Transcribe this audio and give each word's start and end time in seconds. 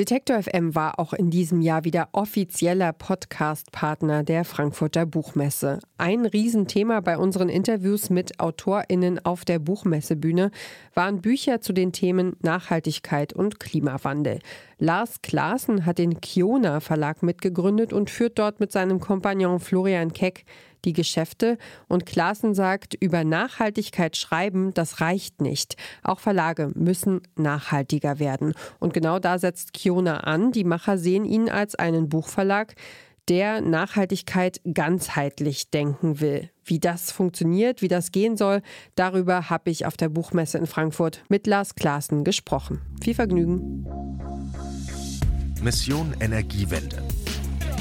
Detektor 0.00 0.42
FM 0.42 0.74
war 0.74 0.98
auch 0.98 1.12
in 1.12 1.28
diesem 1.28 1.60
Jahr 1.60 1.84
wieder 1.84 2.08
offizieller 2.12 2.94
Podcast-Partner 2.94 4.22
der 4.22 4.46
Frankfurter 4.46 5.04
Buchmesse. 5.04 5.78
Ein 5.98 6.24
Riesenthema 6.24 7.00
bei 7.00 7.18
unseren 7.18 7.50
Interviews 7.50 8.08
mit 8.08 8.40
AutorInnen 8.40 9.22
auf 9.26 9.44
der 9.44 9.58
Buchmessebühne 9.58 10.52
waren 10.94 11.20
Bücher 11.20 11.60
zu 11.60 11.74
den 11.74 11.92
Themen 11.92 12.34
Nachhaltigkeit 12.40 13.34
und 13.34 13.60
Klimawandel. 13.60 14.38
Lars 14.78 15.20
Klaassen 15.20 15.84
hat 15.84 15.98
den 15.98 16.22
Kiona 16.22 16.80
Verlag 16.80 17.22
mitgegründet 17.22 17.92
und 17.92 18.08
führt 18.08 18.38
dort 18.38 18.58
mit 18.58 18.72
seinem 18.72 19.00
Kompagnon 19.00 19.60
Florian 19.60 20.14
Keck 20.14 20.46
die 20.84 20.92
Geschäfte 20.92 21.58
und 21.88 22.06
Klaassen 22.06 22.54
sagt, 22.54 22.94
über 22.94 23.24
Nachhaltigkeit 23.24 24.16
schreiben, 24.16 24.72
das 24.74 25.00
reicht 25.00 25.40
nicht. 25.40 25.76
Auch 26.02 26.20
Verlage 26.20 26.70
müssen 26.74 27.20
nachhaltiger 27.36 28.18
werden. 28.18 28.54
Und 28.78 28.92
genau 28.92 29.18
da 29.18 29.38
setzt 29.38 29.72
Kiona 29.72 30.20
an. 30.20 30.52
Die 30.52 30.64
Macher 30.64 30.98
sehen 30.98 31.24
ihn 31.24 31.48
als 31.48 31.74
einen 31.74 32.08
Buchverlag, 32.08 32.74
der 33.28 33.60
Nachhaltigkeit 33.60 34.60
ganzheitlich 34.74 35.70
denken 35.70 36.20
will. 36.20 36.50
Wie 36.64 36.80
das 36.80 37.12
funktioniert, 37.12 37.80
wie 37.82 37.88
das 37.88 38.10
gehen 38.10 38.36
soll, 38.36 38.62
darüber 38.96 39.50
habe 39.50 39.70
ich 39.70 39.86
auf 39.86 39.96
der 39.96 40.08
Buchmesse 40.08 40.58
in 40.58 40.66
Frankfurt 40.66 41.22
mit 41.28 41.46
Lars 41.46 41.74
Klaassen 41.74 42.24
gesprochen. 42.24 42.80
Viel 43.02 43.14
Vergnügen. 43.14 43.86
Mission 45.62 46.14
Energiewende. 46.20 47.02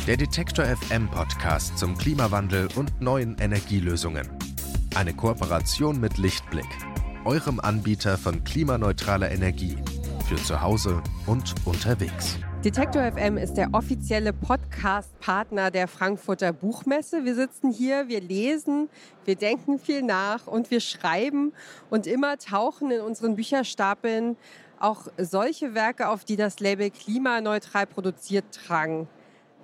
Der 0.10 0.18
Detektor 0.18 0.66
FM 0.66 1.08
Podcast 1.12 1.78
zum 1.78 1.96
Klimawandel 1.96 2.68
und 2.76 3.00
neuen 3.00 3.38
Energielösungen. 3.38 4.28
Eine 4.96 5.14
Kooperation 5.14 6.00
mit 6.00 6.18
Lichtblick, 6.18 6.66
eurem 7.26 7.60
Anbieter 7.60 8.18
von 8.18 8.44
klimaneutraler 8.44 9.30
Energie 9.30 9.78
für 10.28 10.38
zu 10.38 10.64
Hause 10.64 11.04
und 11.28 11.54
unterwegs. 11.64 12.40
Detektor 12.66 13.04
FM 13.04 13.38
ist 13.38 13.54
der 13.54 13.72
offizielle 13.72 14.34
Podcast-Partner 14.34 15.70
der 15.70 15.88
Frankfurter 15.88 16.54
Buchmesse. 16.54 17.24
Wir 17.24 17.36
sitzen 17.36 17.72
hier, 17.72 18.08
wir 18.08 18.22
lesen, 18.22 18.90
wir 19.26 19.36
denken 19.36 19.78
viel 19.78 20.02
nach 20.02 20.48
und 20.48 20.72
wir 20.72 20.80
schreiben 20.80 21.54
und 21.92 22.08
immer 22.08 22.40
tauchen 22.40 22.90
in 22.90 23.02
unseren 23.02 23.36
Bücherstapeln 23.36 24.38
auch 24.80 25.06
solche 25.20 25.76
Werke 25.76 26.10
auf, 26.10 26.26
die 26.26 26.36
das 26.36 26.60
Label 26.60 26.90
klimaneutral 26.90 27.86
produziert 27.86 28.46
tragen. 28.52 29.08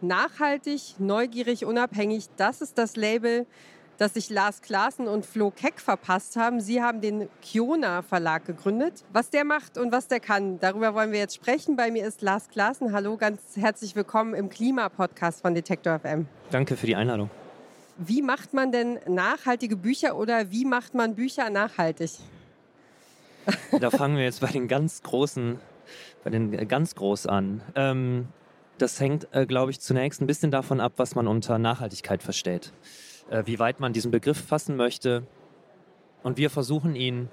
Nachhaltig, 0.08 1.00
neugierig, 1.00 1.66
unabhängig, 1.66 2.28
das 2.38 2.62
ist 2.62 2.78
das 2.78 2.96
Label, 2.96 3.48
das 3.98 4.14
sich 4.14 4.30
Lars 4.30 4.62
Klaassen 4.62 5.08
und 5.08 5.26
Flo 5.26 5.50
Keck 5.50 5.80
verpasst 5.80 6.36
haben. 6.36 6.62
Sie 6.62 6.80
haben 6.80 7.02
den 7.02 7.28
Kiona 7.42 8.04
Verlag 8.04 8.46
gegründet. 8.46 9.04
Was 9.12 9.32
der 9.32 9.46
macht 9.46 9.80
und 9.80 9.92
was 9.92 10.08
der 10.08 10.20
kann, 10.20 10.60
darüber 10.60 10.94
wollen 10.94 11.12
wir 11.12 11.18
jetzt 11.18 11.34
sprechen. 11.34 11.76
Bei 11.76 11.90
mir 11.90 12.06
ist 12.06 12.22
Lars 12.22 12.50
Klaassen. 12.50 12.94
Hallo, 12.94 13.18
ganz 13.18 13.42
herzlich 13.56 13.96
willkommen 13.96 14.36
im 14.36 14.50
Klima-Podcast 14.50 15.42
von 15.42 15.56
Detektor 15.56 15.98
FM. 15.98 16.28
Danke 16.52 16.78
für 16.78 16.86
die 16.86 16.96
Einladung. 16.96 17.32
Wie 17.98 18.22
macht 18.22 18.54
man 18.54 18.72
denn 18.72 19.00
nachhaltige 19.08 19.76
Bücher 19.76 20.18
oder 20.18 20.52
wie 20.52 20.66
macht 20.66 20.94
man 20.94 21.16
Bücher 21.16 21.50
nachhaltig? 21.50 22.12
Da 23.80 23.90
fangen 23.90 24.18
wir 24.18 24.24
jetzt 24.24 24.42
bei 24.42 24.52
den 24.52 24.68
ganz 24.68 25.02
großen, 25.02 25.60
bei 26.24 26.30
den 26.30 26.68
ganz 26.68 26.94
groß 26.94 27.26
an. 27.26 27.62
Ähm, 27.76 28.28
das 28.78 29.00
hängt, 29.00 29.28
äh, 29.32 29.46
glaube 29.46 29.72
ich, 29.72 29.80
zunächst 29.80 30.22
ein 30.22 30.28
bisschen 30.28 30.52
davon 30.52 30.80
ab, 30.80 30.94
was 30.98 31.16
man 31.16 31.28
unter 31.28 31.58
Nachhaltigkeit 31.58 32.24
versteht. 32.24 32.72
Äh, 33.30 33.44
wie 33.46 33.60
weit 33.60 33.80
man 33.80 33.94
diesen 33.94 34.12
Begriff 34.12 34.38
fassen 34.38 34.76
möchte. 34.76 35.26
Und 36.22 36.38
wir 36.38 36.50
versuchen 36.50 36.96
ihn 36.96 37.30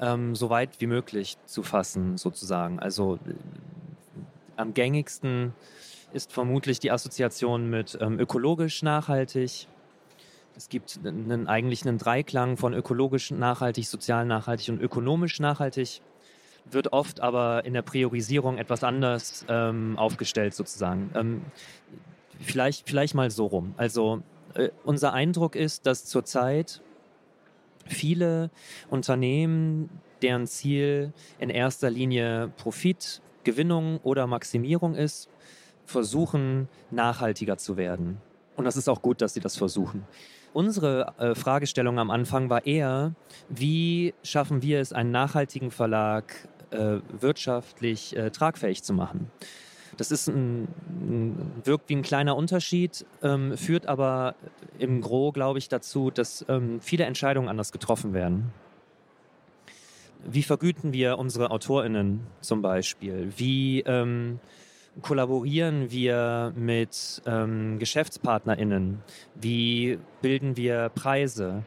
ähm, 0.00 0.34
so 0.34 0.50
weit 0.50 0.80
wie 0.80 0.86
möglich 0.86 1.38
zu 1.46 1.62
fassen, 1.62 2.18
sozusagen. 2.18 2.78
Also 2.80 3.18
äh, 3.26 3.34
am 4.56 4.74
gängigsten 4.74 5.54
ist 6.12 6.32
vermutlich 6.32 6.80
die 6.80 6.90
Assoziation 6.90 7.70
mit 7.70 7.96
ähm, 8.00 8.18
ökologisch 8.18 8.82
nachhaltig. 8.82 9.68
Es 10.54 10.68
gibt 10.68 11.00
einen, 11.02 11.46
eigentlich 11.46 11.86
einen 11.86 11.96
Dreiklang 11.96 12.58
von 12.58 12.74
ökologisch 12.74 13.30
nachhaltig, 13.30 13.88
sozial 13.88 14.26
nachhaltig 14.26 14.68
und 14.68 14.82
ökonomisch 14.82 15.40
nachhaltig 15.40 16.02
wird 16.70 16.92
oft 16.92 17.20
aber 17.20 17.64
in 17.64 17.74
der 17.74 17.82
Priorisierung 17.82 18.58
etwas 18.58 18.84
anders 18.84 19.44
ähm, 19.48 19.98
aufgestellt 19.98 20.54
sozusagen. 20.54 21.10
Ähm, 21.14 21.42
vielleicht, 22.40 22.88
vielleicht 22.88 23.14
mal 23.14 23.30
so 23.30 23.46
rum. 23.46 23.74
Also 23.76 24.22
äh, 24.54 24.70
unser 24.84 25.12
Eindruck 25.12 25.56
ist, 25.56 25.86
dass 25.86 26.04
zurzeit 26.04 26.82
viele 27.86 28.50
Unternehmen, 28.90 29.90
deren 30.22 30.46
Ziel 30.46 31.12
in 31.38 31.50
erster 31.50 31.90
Linie 31.90 32.52
Profit, 32.56 33.20
Gewinnung 33.44 33.98
oder 34.02 34.26
Maximierung 34.26 34.94
ist, 34.94 35.28
versuchen 35.84 36.68
nachhaltiger 36.90 37.58
zu 37.58 37.76
werden. 37.76 38.18
Und 38.56 38.64
das 38.64 38.76
ist 38.76 38.88
auch 38.88 39.02
gut, 39.02 39.20
dass 39.20 39.34
sie 39.34 39.40
das 39.40 39.56
versuchen. 39.56 40.06
Unsere 40.52 41.14
äh, 41.18 41.34
Fragestellung 41.34 41.98
am 41.98 42.10
Anfang 42.10 42.50
war 42.50 42.66
eher, 42.66 43.14
wie 43.48 44.12
schaffen 44.22 44.62
wir 44.62 44.80
es, 44.80 44.92
einen 44.92 45.10
nachhaltigen 45.10 45.70
Verlag 45.70 46.34
äh, 46.72 47.00
wirtschaftlich 47.20 48.16
äh, 48.16 48.30
tragfähig 48.30 48.82
zu 48.82 48.92
machen. 48.92 49.30
Das 49.96 50.10
ist 50.10 50.28
ein, 50.28 50.68
wirkt 51.64 51.88
wie 51.88 51.96
ein 51.96 52.02
kleiner 52.02 52.36
Unterschied, 52.36 53.04
ähm, 53.22 53.56
führt 53.56 53.86
aber 53.86 54.34
im 54.78 55.00
Gro, 55.00 55.32
glaube 55.32 55.58
ich, 55.58 55.68
dazu, 55.68 56.10
dass 56.10 56.44
ähm, 56.48 56.80
viele 56.80 57.04
Entscheidungen 57.04 57.48
anders 57.48 57.72
getroffen 57.72 58.14
werden. 58.14 58.52
Wie 60.24 60.42
vergüten 60.42 60.92
wir 60.92 61.18
unsere 61.18 61.50
AutorInnen 61.50 62.20
zum 62.40 62.62
Beispiel? 62.62 63.32
Wie 63.36 63.80
ähm, 63.80 64.38
kollaborieren 65.00 65.90
wir 65.90 66.52
mit 66.56 67.22
ähm, 67.26 67.78
GeschäftspartnerInnen? 67.78 69.02
Wie 69.34 69.98
bilden 70.20 70.56
wir 70.56 70.90
Preise? 70.94 71.64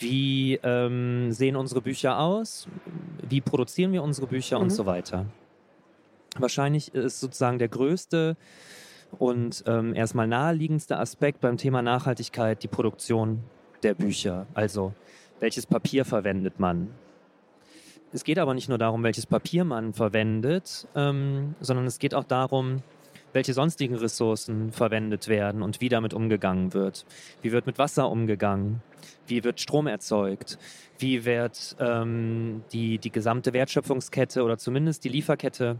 Wie 0.00 0.58
ähm, 0.62 1.30
sehen 1.30 1.56
unsere 1.56 1.82
Bücher 1.82 2.18
aus? 2.18 2.66
Wie 3.28 3.40
produzieren 3.40 3.92
wir 3.92 4.02
unsere 4.02 4.26
Bücher 4.26 4.56
mhm. 4.56 4.64
und 4.64 4.70
so 4.70 4.86
weiter? 4.86 5.26
Wahrscheinlich 6.38 6.94
ist 6.94 7.20
sozusagen 7.20 7.58
der 7.58 7.68
größte 7.68 8.36
und 9.18 9.62
ähm, 9.66 9.94
erstmal 9.94 10.26
naheliegendste 10.26 10.98
Aspekt 10.98 11.40
beim 11.40 11.58
Thema 11.58 11.82
Nachhaltigkeit 11.82 12.62
die 12.62 12.68
Produktion 12.68 13.42
der 13.82 13.94
Bücher. 13.94 14.46
Also 14.54 14.94
welches 15.38 15.66
Papier 15.66 16.04
verwendet 16.04 16.58
man? 16.58 16.88
Es 18.12 18.24
geht 18.24 18.38
aber 18.38 18.54
nicht 18.54 18.68
nur 18.68 18.78
darum, 18.78 19.02
welches 19.02 19.26
Papier 19.26 19.64
man 19.64 19.92
verwendet, 19.92 20.88
ähm, 20.96 21.54
sondern 21.60 21.86
es 21.86 21.98
geht 21.98 22.14
auch 22.14 22.24
darum, 22.24 22.82
welche 23.32 23.54
sonstigen 23.54 23.94
Ressourcen 23.94 24.72
verwendet 24.72 25.28
werden 25.28 25.62
und 25.62 25.80
wie 25.80 25.88
damit 25.88 26.14
umgegangen 26.14 26.72
wird. 26.74 27.04
Wie 27.42 27.52
wird 27.52 27.66
mit 27.66 27.78
Wasser 27.78 28.10
umgegangen? 28.10 28.82
Wie 29.26 29.44
wird 29.44 29.60
Strom 29.60 29.86
erzeugt? 29.86 30.58
Wie 30.98 31.24
wird 31.24 31.76
ähm, 31.78 32.62
die, 32.72 32.98
die 32.98 33.10
gesamte 33.10 33.52
Wertschöpfungskette 33.52 34.42
oder 34.42 34.58
zumindest 34.58 35.04
die 35.04 35.08
Lieferkette 35.08 35.78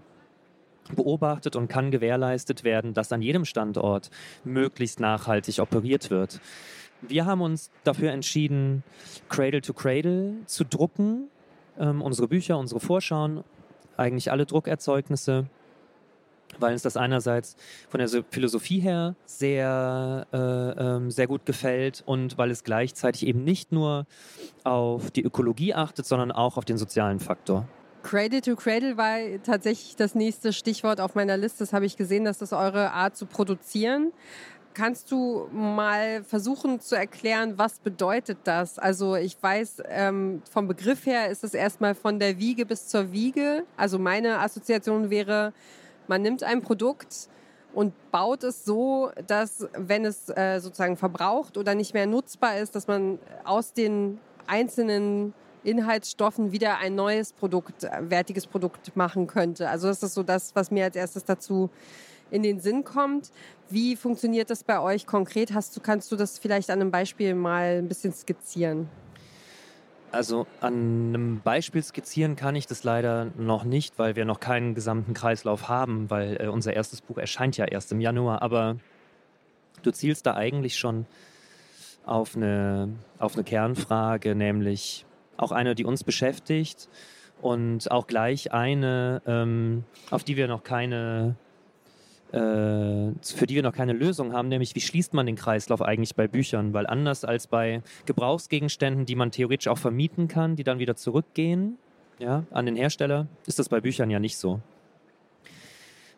beobachtet 0.95 1.57
und 1.57 1.69
kann 1.69 1.91
gewährleistet 1.91 2.65
werden, 2.65 2.95
dass 2.95 3.13
an 3.13 3.23
jedem 3.23 3.45
Standort 3.45 4.11
möglichst 4.45 5.01
nachhaltig 5.01 5.61
operiert 5.61 6.11
wird. 6.11 6.41
Wir 7.03 7.27
haben 7.27 7.41
uns 7.41 7.71
dafür 7.85 8.11
entschieden, 8.13 8.83
Cradle 9.29 9.63
to 9.63 9.73
Cradle 9.73 10.35
zu 10.47 10.65
drucken, 10.65 11.29
ähm, 11.79 12.03
unsere 12.03 12.29
Bücher, 12.29 12.59
unsere 12.59 12.81
Vorschauen, 12.81 13.43
eigentlich 13.97 14.31
alle 14.31 14.47
Druckerzeugnisse 14.47 15.47
weil 16.61 16.73
uns 16.73 16.83
das 16.83 16.97
einerseits 16.97 17.57
von 17.89 17.99
der 17.99 18.09
Philosophie 18.31 18.81
her 18.81 19.15
sehr, 19.25 20.27
äh, 20.33 20.37
ähm, 20.37 21.11
sehr 21.11 21.27
gut 21.27 21.47
gefällt 21.47 22.03
und 22.07 22.39
weil 22.39 22.51
es 22.51 22.65
gleichzeitig 22.65 23.27
eben 23.27 23.45
nicht 23.45 23.73
nur 23.73 24.07
auf 24.65 25.11
die 25.11 25.23
Ökologie 25.23 25.75
achtet, 25.75 26.07
sondern 26.07 26.33
auch 26.33 26.57
auf 26.57 26.65
den 26.65 26.79
sozialen 26.79 27.21
Faktor. 27.21 27.67
Cradle 28.03 28.41
to 28.41 28.57
Cradle 28.57 28.97
war 28.97 29.19
tatsächlich 29.45 29.97
das 29.97 30.15
nächste 30.15 30.53
Stichwort 30.53 31.01
auf 31.01 31.15
meiner 31.15 31.37
Liste. 31.37 31.59
Das 31.61 31.73
habe 31.73 31.87
ich 31.87 31.97
gesehen, 31.97 32.25
dass 32.25 32.39
das 32.39 32.53
eure 32.53 32.93
Art 32.93 33.17
zu 33.17 33.27
produzieren. 33.27 34.13
Kannst 34.73 35.11
du 35.11 35.49
mal 35.53 36.23
versuchen 36.23 36.81
zu 36.81 36.95
erklären, 36.95 37.59
was 37.59 37.81
bedeutet 37.81 38.39
das? 38.45 38.79
Also 38.79 39.17
ich 39.17 39.37
weiß, 39.41 39.83
ähm, 39.89 40.43
vom 40.51 40.69
Begriff 40.69 41.07
her 41.07 41.29
ist 41.29 41.43
es 41.43 41.55
erstmal 41.55 41.95
von 41.95 42.21
der 42.21 42.39
Wiege 42.39 42.65
bis 42.65 42.87
zur 42.87 43.11
Wiege. 43.13 43.65
Also 43.77 43.99
meine 43.99 44.39
Assoziation 44.39 45.11
wäre, 45.11 45.53
man 46.11 46.23
nimmt 46.23 46.43
ein 46.43 46.61
Produkt 46.61 47.29
und 47.73 47.95
baut 48.11 48.43
es 48.43 48.65
so, 48.65 49.13
dass 49.29 49.69
wenn 49.77 50.05
es 50.05 50.29
äh, 50.29 50.59
sozusagen 50.59 50.97
verbraucht 50.97 51.57
oder 51.57 51.77
nicht 51.77 51.95
mehr 51.95 52.07
nutzbar 52.07 52.59
ist, 52.59 52.75
dass 52.75 52.89
man 52.89 53.21
aus 53.45 53.73
den 53.73 54.19
einzelnen 54.49 55.33
Inhaltsstoffen 55.63 56.51
wieder 56.51 56.79
ein 56.79 56.97
neues 56.97 57.33
Produkt, 57.33 57.85
äh, 57.85 58.11
wertiges 58.11 58.49
Produkt 58.49 58.97
machen 58.97 59.29
könnte. 59.29 59.69
Also 59.69 59.87
das 59.87 60.03
ist 60.03 60.15
so 60.15 60.25
das, 60.25 60.57
was 60.57 60.73
mir 60.73 60.85
als 60.85 60.97
erstes 60.97 61.25
dazu 61.25 61.71
in 62.33 62.43
den 62.43 62.59
Sinn 62.59 62.83
kommt. 62.83 63.31
Wie 63.69 63.95
funktioniert 63.95 64.51
das 64.51 64.65
bei 64.65 64.81
euch 64.81 65.07
konkret? 65.07 65.55
Hast 65.55 65.77
du, 65.77 65.81
kannst 65.81 66.11
du 66.11 66.17
das 66.17 66.41
vielleicht 66.41 66.71
an 66.71 66.81
einem 66.81 66.91
Beispiel 66.91 67.37
mal 67.37 67.79
ein 67.79 67.87
bisschen 67.87 68.13
skizzieren? 68.13 68.89
Also 70.13 70.47
an 70.61 70.75
einem 70.75 71.41
Beispiel 71.41 71.83
skizzieren 71.83 72.35
kann 72.35 72.57
ich 72.57 72.67
das 72.67 72.83
leider 72.83 73.27
noch 73.39 73.65
nicht, 73.65 73.99
weil 73.99 74.17
wir 74.17 74.25
noch 74.25 74.41
keinen 74.41 74.75
gesamten 74.75 75.15
Kreislauf 75.15 75.69
haben, 75.69 76.11
weil 76.11 76.37
äh, 76.41 76.49
unser 76.49 76.73
erstes 76.73 77.01
Buch 77.01 77.19
erscheint 77.19 77.57
ja 77.57 77.65
erst 77.65 77.93
im 77.93 78.01
Januar. 78.01 78.43
Aber 78.43 78.77
du 79.83 79.93
zielst 79.93 80.27
da 80.27 80.35
eigentlich 80.35 80.79
schon 80.79 81.07
auf 82.05 82.35
eine, 82.35 82.89
auf 83.19 83.35
eine 83.35 83.45
Kernfrage, 83.45 84.35
nämlich 84.35 85.07
auch 85.37 85.53
eine, 85.53 85.75
die 85.75 85.85
uns 85.85 86.03
beschäftigt 86.03 86.89
und 87.41 87.91
auch 87.91 88.07
gleich 88.07 88.53
eine, 88.53 89.23
ähm, 89.27 89.85
auf 90.11 90.25
die 90.25 90.37
wir 90.37 90.49
noch 90.49 90.65
keine 90.65 91.37
für 92.33 93.47
die 93.47 93.57
wir 93.57 93.63
noch 93.63 93.73
keine 93.73 93.93
Lösung 93.93 94.33
haben, 94.33 94.49
nämlich 94.49 94.75
wie 94.75 94.81
schließt 94.81 95.15
man 95.15 95.27
den 95.27 95.37
Kreislauf 95.37 95.83
eigentlich 95.83 96.15
bei 96.15 96.29
Büchern? 96.29 96.73
Weil 96.73 96.87
anders 96.87 97.25
als 97.25 97.47
bei 97.47 97.83
Gebrauchsgegenständen, 98.07 99.05
die 99.05 99.17
man 99.17 99.31
theoretisch 99.31 99.69
auch 99.69 99.79
vermieten 99.79 100.29
kann, 100.29 100.57
die 100.57 100.65
dann 100.65 100.79
wieder 100.79 100.97
zurückgehen 100.97 101.79
ja, 102.19 102.45
an 102.51 102.67
den 102.67 102.77
Hersteller, 102.77 103.27
ist 103.47 103.59
das 103.59 103.69
bei 103.69 103.81
Büchern 103.81 104.11
ja 104.11 104.21
nicht 104.21 104.37
so. 104.37 104.61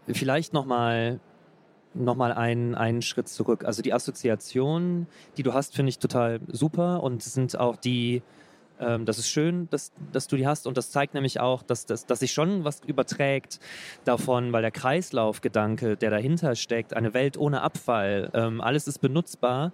Vielleicht 0.06 0.52
nochmal 0.52 1.20
noch 1.94 2.16
mal 2.16 2.32
einen, 2.32 2.74
einen 2.74 3.02
Schritt 3.02 3.28
zurück. 3.28 3.64
Also 3.64 3.82
die 3.82 3.92
Assoziationen, 3.92 5.06
die 5.36 5.42
du 5.42 5.52
hast, 5.52 5.74
finde 5.74 5.90
ich 5.90 5.98
total 5.98 6.40
super 6.48 7.02
und 7.02 7.22
sind 7.22 7.58
auch 7.58 7.76
die, 7.76 8.22
ähm, 8.82 9.04
das 9.06 9.18
ist 9.18 9.28
schön, 9.28 9.68
dass, 9.70 9.92
dass 10.12 10.26
du 10.26 10.36
die 10.36 10.46
hast 10.46 10.66
und 10.66 10.76
das 10.76 10.90
zeigt 10.90 11.14
nämlich 11.14 11.40
auch, 11.40 11.62
dass, 11.62 11.86
dass, 11.86 12.04
dass 12.06 12.20
sich 12.20 12.32
schon 12.32 12.64
was 12.64 12.80
überträgt 12.86 13.60
davon, 14.04 14.52
weil 14.52 14.62
der 14.62 14.70
Kreislaufgedanke, 14.70 15.96
der 15.96 16.10
dahinter 16.10 16.56
steckt, 16.56 16.94
eine 16.94 17.14
Welt 17.14 17.36
ohne 17.36 17.62
Abfall, 17.62 18.30
ähm, 18.34 18.60
alles 18.60 18.88
ist 18.88 18.98
benutzbar, 18.98 19.72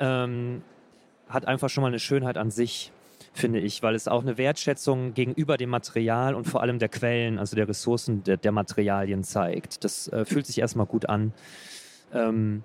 ähm, 0.00 0.62
hat 1.28 1.46
einfach 1.46 1.68
schon 1.68 1.82
mal 1.82 1.88
eine 1.88 2.00
Schönheit 2.00 2.36
an 2.36 2.50
sich 2.50 2.92
finde 3.32 3.60
ich, 3.60 3.82
weil 3.82 3.94
es 3.94 4.08
auch 4.08 4.22
eine 4.22 4.38
Wertschätzung 4.38 5.14
gegenüber 5.14 5.56
dem 5.56 5.70
Material 5.70 6.34
und 6.34 6.48
vor 6.48 6.62
allem 6.62 6.80
der 6.80 6.88
Quellen, 6.88 7.38
also 7.38 7.54
der 7.54 7.68
Ressourcen 7.68 8.24
der, 8.24 8.36
der 8.36 8.50
Materialien 8.50 9.22
zeigt. 9.22 9.84
Das 9.84 10.08
äh, 10.08 10.24
fühlt 10.24 10.46
sich 10.46 10.58
erstmal 10.58 10.86
gut 10.86 11.08
an. 11.08 11.32
Ähm, 12.12 12.64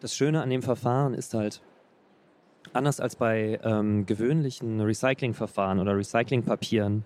das 0.00 0.16
Schöne 0.16 0.42
an 0.42 0.48
dem 0.48 0.62
Verfahren 0.62 1.12
ist 1.12 1.34
halt, 1.34 1.60
anders 2.72 3.00
als 3.00 3.16
bei 3.16 3.58
ähm, 3.62 4.06
gewöhnlichen 4.06 4.80
Recyclingverfahren 4.80 5.78
oder 5.78 5.96
Recyclingpapieren, 5.96 7.04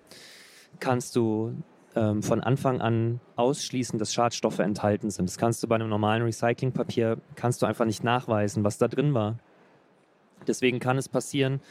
kannst 0.79 1.15
du 1.15 1.55
ähm, 1.95 2.21
von 2.21 2.41
Anfang 2.41 2.81
an 2.81 3.19
ausschließen, 3.35 3.97
dass 3.97 4.13
Schadstoffe 4.13 4.59
enthalten 4.59 5.09
sind. 5.09 5.29
Das 5.29 5.37
kannst 5.37 5.63
du 5.63 5.67
bei 5.67 5.75
einem 5.75 5.89
normalen 5.89 6.23
Recyclingpapier, 6.23 7.17
kannst 7.35 7.61
du 7.61 7.65
einfach 7.65 7.85
nicht 7.85 8.03
nachweisen, 8.03 8.63
was 8.63 8.77
da 8.77 8.87
drin 8.87 9.13
war. 9.13 9.39
Deswegen 10.47 10.79
kann 10.79 10.97
es 10.97 11.09
passieren, 11.09 11.61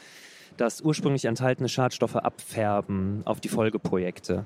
dass 0.57 0.81
ursprünglich 0.81 1.25
enthaltene 1.25 1.69
Schadstoffe 1.69 2.15
abfärben 2.15 3.21
auf 3.25 3.39
die 3.39 3.49
Folgeprojekte. 3.49 4.45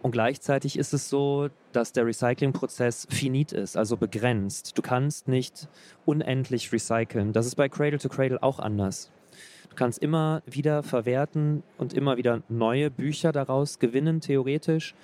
Und 0.00 0.12
gleichzeitig 0.12 0.78
ist 0.78 0.94
es 0.94 1.08
so, 1.08 1.48
dass 1.72 1.92
der 1.92 2.06
Recyclingprozess 2.06 3.06
finit 3.10 3.52
ist, 3.52 3.76
also 3.76 3.96
begrenzt. 3.96 4.78
Du 4.78 4.82
kannst 4.82 5.26
nicht 5.26 5.68
unendlich 6.06 6.72
recyceln. 6.72 7.32
Das 7.32 7.46
ist 7.46 7.56
bei 7.56 7.68
Cradle 7.68 7.98
to 7.98 8.08
Cradle 8.08 8.42
auch 8.42 8.60
anders. 8.60 9.10
Du 9.70 9.76
kannst 9.76 9.98
immer 9.98 10.42
wieder 10.46 10.82
verwerten 10.82 11.62
und 11.78 11.94
immer 11.94 12.16
wieder 12.16 12.42
neue 12.48 12.90
Bücher 12.90 13.32
daraus 13.32 13.78
gewinnen, 13.78 14.20
theoretisch, 14.20 14.94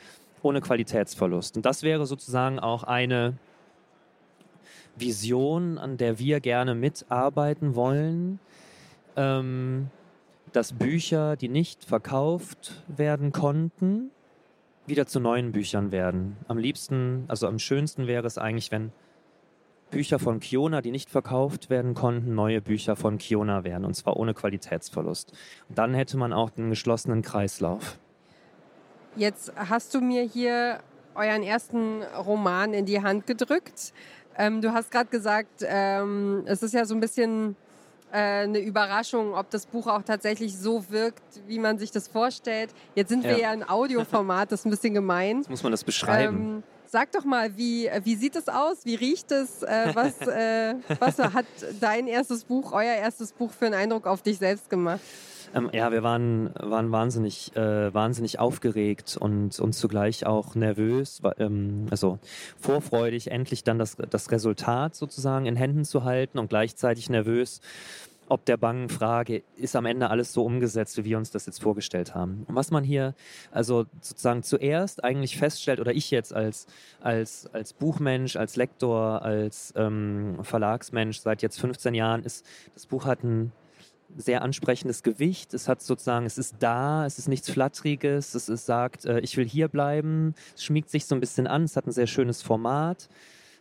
ohne 0.43 0.61
Qualitätsverlust. 0.61 1.56
Und 1.56 1.67
das 1.67 1.82
wäre 1.82 2.06
sozusagen 2.06 2.58
auch 2.61 2.85
eine 2.85 3.35
Vision, 4.96 5.76
an 5.79 5.96
der 5.96 6.19
wir 6.19 6.41
gerne 6.41 6.75
mitarbeiten 6.75 7.75
wollen. 7.75 8.38
Ähm, 9.17 9.91
dass 10.52 10.73
Bücher, 10.73 11.37
die 11.37 11.49
nicht 11.49 11.85
verkauft 11.85 12.85
werden 12.87 13.32
konnten, 13.32 14.11
wieder 14.86 15.06
zu 15.06 15.20
neuen 15.20 15.52
Büchern 15.52 15.92
werden. 15.92 16.36
Am 16.48 16.58
liebsten, 16.58 17.25
also 17.28 17.46
am 17.46 17.58
schönsten 17.58 18.06
wäre 18.06 18.26
es 18.26 18.38
eigentlich, 18.38 18.70
wenn 18.70 18.92
Bücher 19.90 20.19
von 20.19 20.40
Kiona, 20.40 20.81
die 20.81 20.90
nicht 20.90 21.08
verkauft 21.08 21.70
werden 21.70 21.94
konnten, 21.94 22.34
neue 22.34 22.60
Bücher 22.60 22.96
von 22.96 23.19
Kiona 23.19 23.64
wären, 23.64 23.84
und 23.84 23.94
zwar 23.94 24.16
ohne 24.16 24.34
Qualitätsverlust. 24.34 25.32
Und 25.69 25.78
dann 25.78 25.94
hätte 25.94 26.16
man 26.16 26.32
auch 26.32 26.50
den 26.50 26.70
geschlossenen 26.70 27.22
Kreislauf. 27.22 27.98
Jetzt 29.16 29.52
hast 29.56 29.94
du 29.94 30.00
mir 30.00 30.25
hier 30.25 30.81
euren 31.14 31.44
ersten 31.44 32.02
Roman 32.02 32.75
in 32.75 32.86
die 32.86 33.00
Hand 33.02 33.26
gedrückt. 33.26 33.92
Ähm, 34.36 34.60
du 34.60 34.72
hast 34.72 34.90
gerade 34.90 35.10
gesagt, 35.10 35.64
ähm, 35.64 36.42
es 36.46 36.64
ist 36.64 36.75
ja 36.75 36.84
so 36.84 36.94
ein 36.94 37.00
bisschen 37.00 37.54
eine 38.19 38.61
Überraschung, 38.61 39.34
ob 39.34 39.50
das 39.50 39.66
Buch 39.66 39.87
auch 39.87 40.02
tatsächlich 40.02 40.56
so 40.56 40.84
wirkt, 40.90 41.22
wie 41.46 41.58
man 41.58 41.78
sich 41.78 41.90
das 41.90 42.08
vorstellt. 42.08 42.70
Jetzt 42.94 43.08
sind 43.08 43.25
wir 43.25 43.32
ja, 43.32 43.49
ja 43.49 43.52
in 43.52 43.69
Audioformat, 43.69 44.52
das 44.52 44.61
ist 44.61 44.66
ein 44.66 44.70
bisschen 44.70 44.94
gemein. 44.94 45.38
Jetzt 45.38 45.50
muss 45.50 45.62
man 45.62 45.72
das 45.72 45.84
beschreiben. 45.84 46.37
Ähm, 46.37 46.62
sag 46.87 47.11
doch 47.12 47.25
mal, 47.25 47.56
wie, 47.56 47.90
wie 48.05 48.14
sieht 48.14 48.37
es 48.37 48.49
aus? 48.49 48.84
Wie 48.84 48.94
riecht 48.94 49.32
es? 49.32 49.62
Äh, 49.62 49.90
was, 49.94 50.20
äh, 50.28 50.75
was 51.00 51.19
hat 51.19 51.46
dein 51.81 52.06
erstes 52.06 52.44
Buch, 52.44 52.72
euer 52.72 52.94
erstes 52.94 53.32
Buch 53.32 53.50
für 53.50 53.66
einen 53.66 53.75
Eindruck 53.75 54.06
auf 54.06 54.22
dich 54.22 54.38
selbst 54.38 54.70
gemacht? 54.70 55.00
Ähm, 55.54 55.70
ja, 55.72 55.92
wir 55.92 56.02
waren, 56.02 56.50
waren 56.54 56.90
wahnsinnig, 56.90 57.54
äh, 57.56 57.94
wahnsinnig 57.94 58.40
aufgeregt 58.40 59.16
und, 59.18 59.58
und 59.60 59.72
zugleich 59.72 60.26
auch 60.26 60.56
nervös, 60.56 61.22
ähm, 61.38 61.86
also 61.90 62.18
vorfreudig, 62.58 63.30
endlich 63.30 63.62
dann 63.62 63.78
das, 63.78 63.96
das 64.10 64.32
Resultat 64.32 64.96
sozusagen 64.96 65.46
in 65.46 65.54
Händen 65.54 65.84
zu 65.84 66.02
halten 66.02 66.38
und 66.38 66.48
gleichzeitig 66.48 67.08
nervös, 67.08 67.60
ob 68.28 68.44
der 68.46 68.56
bangen 68.56 68.88
Frage, 68.88 69.42
ist 69.56 69.76
am 69.76 69.86
Ende 69.86 70.10
alles 70.10 70.32
so 70.32 70.44
umgesetzt, 70.44 70.96
wie 70.96 71.04
wir 71.04 71.18
uns 71.18 71.30
das 71.30 71.46
jetzt 71.46 71.62
vorgestellt 71.62 72.14
haben. 72.14 72.44
Und 72.48 72.56
was 72.56 72.70
man 72.70 72.82
hier 72.82 73.14
also 73.52 73.84
sozusagen 74.00 74.42
zuerst 74.42 75.04
eigentlich 75.04 75.36
feststellt, 75.36 75.78
oder 75.78 75.92
ich 75.92 76.10
jetzt 76.10 76.34
als, 76.34 76.66
als, 77.00 77.48
als 77.52 77.74
Buchmensch, 77.74 78.36
als 78.36 78.56
Lektor, 78.56 79.22
als 79.22 79.74
ähm, 79.76 80.38
Verlagsmensch 80.42 81.20
seit 81.20 81.42
jetzt 81.42 81.60
15 81.60 81.94
Jahren, 81.94 82.24
ist, 82.24 82.46
das 82.72 82.86
Buch 82.86 83.04
hat 83.04 83.22
ein 83.22 83.52
sehr 84.16 84.43
ansprechendes 84.43 85.02
Gewicht. 85.02 85.55
Es 85.55 85.69
hat 85.69 85.82
sozusagen, 85.82 86.26
es 86.26 86.38
ist 86.38 86.56
da, 86.61 87.06
es 87.06 87.19
ist 87.19 87.28
nichts 87.28 87.50
Flatteriges, 87.50 88.34
es 88.34 88.49
ist, 88.49 88.66
sagt, 88.66 89.05
äh, 89.05 89.20
ich 89.20 89.37
will 89.37 89.49
hier 89.49 89.69
bleiben, 89.69 90.34
es 90.55 90.64
schmiegt 90.64 90.90
sich 90.90 91.06
so 91.06 91.14
ein 91.14 91.20
bisschen 91.20 91.46
an, 91.46 91.64
es 91.64 91.76
hat 91.76 91.87
ein 91.87 91.93
sehr 91.93 92.06
schönes 92.06 92.43
Format. 92.43 93.08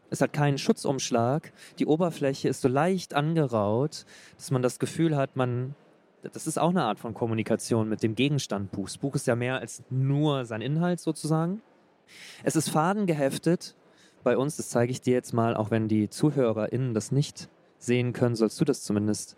Es 0.10 0.22
hat 0.22 0.32
keinen 0.32 0.60
Schutzumschlag. 0.60 1.52
Die 1.80 1.88
Oberfläche 1.88 2.48
ist 2.48 2.62
so 2.62 2.68
leicht 2.68 3.16
angeraut, 3.16 4.06
dass 4.38 4.52
man 4.52 4.62
das 4.62 4.78
Gefühl 4.78 5.18
hat, 5.18 5.36
man, 5.36 5.74
das 6.22 6.46
ist 6.46 6.60
auch 6.60 6.70
eine 6.70 6.84
Art 6.84 7.00
von 7.00 7.16
Kommunikation 7.16 7.90
mit 7.90 8.04
dem 8.04 8.14
Gegenstand 8.14 8.72
Buch. 8.72 8.86
Das 8.86 8.98
Buch 9.00 9.16
ist 9.16 9.26
ja 9.26 9.36
mehr 9.36 9.58
als 9.60 9.82
nur 9.90 10.46
sein 10.46 10.62
Inhalt 10.62 11.00
sozusagen. 11.00 11.64
Es 12.44 12.56
ist 12.56 12.70
fadengeheftet. 12.70 13.76
Bei 14.24 14.38
uns, 14.38 14.58
das 14.58 14.70
zeige 14.70 14.92
ich 14.92 15.02
dir 15.02 15.14
jetzt 15.14 15.34
mal, 15.34 15.56
auch 15.56 15.72
wenn 15.72 15.88
die 15.88 16.10
ZuhörerInnen 16.10 16.94
das 16.94 17.12
nicht 17.12 17.50
sehen 17.80 18.13
können, 18.13 18.36
sollst 18.36 18.62
du 18.62 18.66
das 18.66 18.84
zumindest 18.84 19.36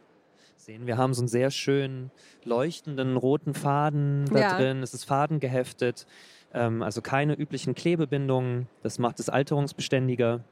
sehen. 0.66 0.88
Wir 0.88 0.98
haben 0.98 1.14
so 1.14 1.22
einen 1.22 1.28
sehr 1.28 1.52
schönen 1.52 2.10
leuchtenden 2.44 3.18
roten 3.18 3.54
Faden 3.54 4.26
da 4.34 4.40
ja. 4.40 4.58
drin. 4.58 4.82
Es 4.82 4.96
ist 4.96 5.04
fadengeheftet, 5.04 6.08
ähm, 6.56 6.82
also 6.82 7.04
keine 7.04 7.36
üblichen 7.36 7.76
Klebebindungen. 7.76 8.68
Das 8.82 8.98
macht 8.98 9.20
es 9.20 9.30
alterungsbeständiger. 9.30 10.44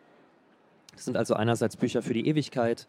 Das 0.94 1.06
sind 1.06 1.18
also 1.18 1.34
einerseits 1.34 1.78
Bücher 1.78 2.04
für 2.04 2.14
die 2.14 2.28
Ewigkeit. 2.28 2.86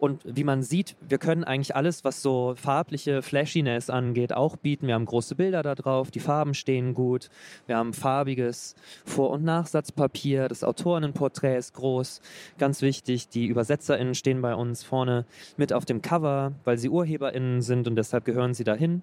Und 0.00 0.22
wie 0.24 0.44
man 0.44 0.62
sieht, 0.62 0.96
wir 1.06 1.18
können 1.18 1.44
eigentlich 1.44 1.76
alles, 1.76 2.04
was 2.04 2.22
so 2.22 2.54
farbliche 2.56 3.20
Flashiness 3.20 3.90
angeht, 3.90 4.32
auch 4.32 4.56
bieten. 4.56 4.86
Wir 4.86 4.94
haben 4.94 5.04
große 5.04 5.34
Bilder 5.34 5.62
da 5.62 5.74
drauf, 5.74 6.10
die 6.10 6.20
Farben 6.20 6.54
stehen 6.54 6.94
gut. 6.94 7.28
Wir 7.66 7.76
haben 7.76 7.92
farbiges 7.92 8.76
Vor- 9.04 9.28
und 9.28 9.44
Nachsatzpapier. 9.44 10.48
Das 10.48 10.64
Autorinnenporträt 10.64 11.58
ist 11.58 11.74
groß. 11.74 12.22
Ganz 12.56 12.80
wichtig, 12.80 13.28
die 13.28 13.50
ÜbersetzerInnen 13.50 14.14
stehen 14.14 14.40
bei 14.40 14.54
uns 14.54 14.82
vorne 14.82 15.26
mit 15.58 15.74
auf 15.74 15.84
dem 15.84 16.00
Cover, 16.00 16.52
weil 16.64 16.78
sie 16.78 16.88
UrheberInnen 16.88 17.60
sind 17.60 17.86
und 17.86 17.94
deshalb 17.94 18.24
gehören 18.24 18.54
sie 18.54 18.64
dahin. 18.64 19.02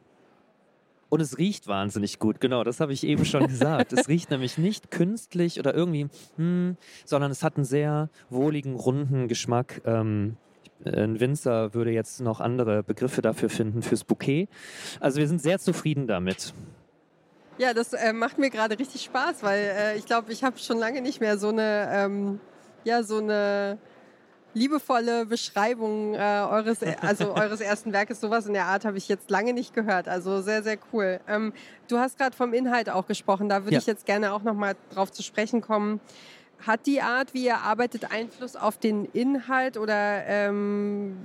Und 1.10 1.22
es 1.22 1.38
riecht 1.38 1.68
wahnsinnig 1.68 2.18
gut, 2.18 2.42
genau, 2.42 2.64
das 2.64 2.80
habe 2.80 2.92
ich 2.92 3.06
eben 3.06 3.24
schon 3.24 3.46
gesagt. 3.48 3.94
es 3.94 4.08
riecht 4.08 4.32
nämlich 4.32 4.58
nicht 4.58 4.90
künstlich 4.90 5.60
oder 5.60 5.76
irgendwie, 5.76 6.08
hm, 6.38 6.76
sondern 7.06 7.30
es 7.30 7.44
hat 7.44 7.56
einen 7.56 7.66
sehr 7.66 8.10
wohligen, 8.32 8.74
runden 8.74 9.28
Geschmack. 9.28 9.84
Ähm, 9.86 10.38
ein 10.86 11.20
Winzer 11.20 11.74
würde 11.74 11.92
jetzt 11.92 12.22
noch 12.22 12.40
andere 12.40 12.84
Begriffe 12.84 13.22
dafür 13.22 13.50
finden, 13.50 13.82
fürs 13.82 14.04
Bouquet. 14.04 14.48
Also 15.00 15.20
wir 15.20 15.28
sind 15.28 15.42
sehr 15.42 15.60
zufrieden 15.60 16.08
damit. 16.08 16.54
Ja, 17.58 17.74
das 17.74 17.94
äh, 17.94 18.14
macht 18.14 18.38
mir 18.38 18.50
gerade 18.50 18.78
richtig 18.78 19.04
Spaß, 19.04 19.42
weil 19.42 19.60
äh, 19.60 19.98
ich 19.98 20.06
glaube, 20.06 20.32
ich 20.32 20.44
habe 20.44 20.60
schon 20.60 20.78
lange 20.78 21.02
nicht 21.02 21.20
mehr 21.20 21.38
so 21.38 21.50
eine, 21.50 21.90
ähm, 21.92 22.40
ja, 22.84 23.02
so 23.02 23.18
eine 23.18 23.80
liebevolle 24.54 25.26
Beschreibung 25.26 26.14
äh, 26.14 26.18
eures, 26.18 26.80
also 27.02 27.34
eures 27.36 27.62
ersten 27.62 27.94
Werkes. 27.94 28.22
Sowas 28.22 28.46
in 28.46 28.54
der 28.54 28.66
Art 28.66 28.86
habe 28.86 28.98
ich 28.98 29.08
jetzt 29.08 29.30
lange 29.30 29.54
nicht 29.54 29.74
gehört. 29.74 30.08
Also 30.08 30.42
sehr, 30.42 30.64
sehr 30.64 30.78
cool. 30.92 31.20
Ähm, 31.28 31.54
du 31.88 31.98
hast 31.98 32.18
gerade 32.18 32.36
vom 32.36 32.54
Inhalt 32.54 32.90
auch 32.90 33.08
gesprochen. 33.08 33.50
Da 33.50 33.64
würde 33.64 33.74
ja. 33.74 33.80
ich 33.80 33.88
jetzt 33.88 34.06
gerne 34.06 34.34
auch 34.34 34.44
noch 34.44 34.56
mal 34.56 34.76
drauf 34.94 35.12
zu 35.12 35.24
sprechen 35.24 35.62
kommen. 35.62 36.00
Hat 36.66 36.86
die 36.86 37.02
Art, 37.02 37.34
wie 37.34 37.46
ihr 37.46 37.58
arbeitet, 37.60 38.12
Einfluss 38.12 38.56
auf 38.56 38.78
den 38.78 39.06
Inhalt 39.06 39.78
oder 39.78 40.26
ähm, 40.26 41.18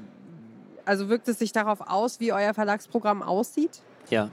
also 0.85 1.09
wirkt 1.09 1.29
es 1.29 1.39
sich 1.39 1.53
darauf 1.53 1.81
aus, 1.81 2.21
wie 2.21 2.33
euer 2.33 2.55
Verlagsprogramm 2.55 3.23
aussieht? 3.23 3.81
Ja, 4.11 4.31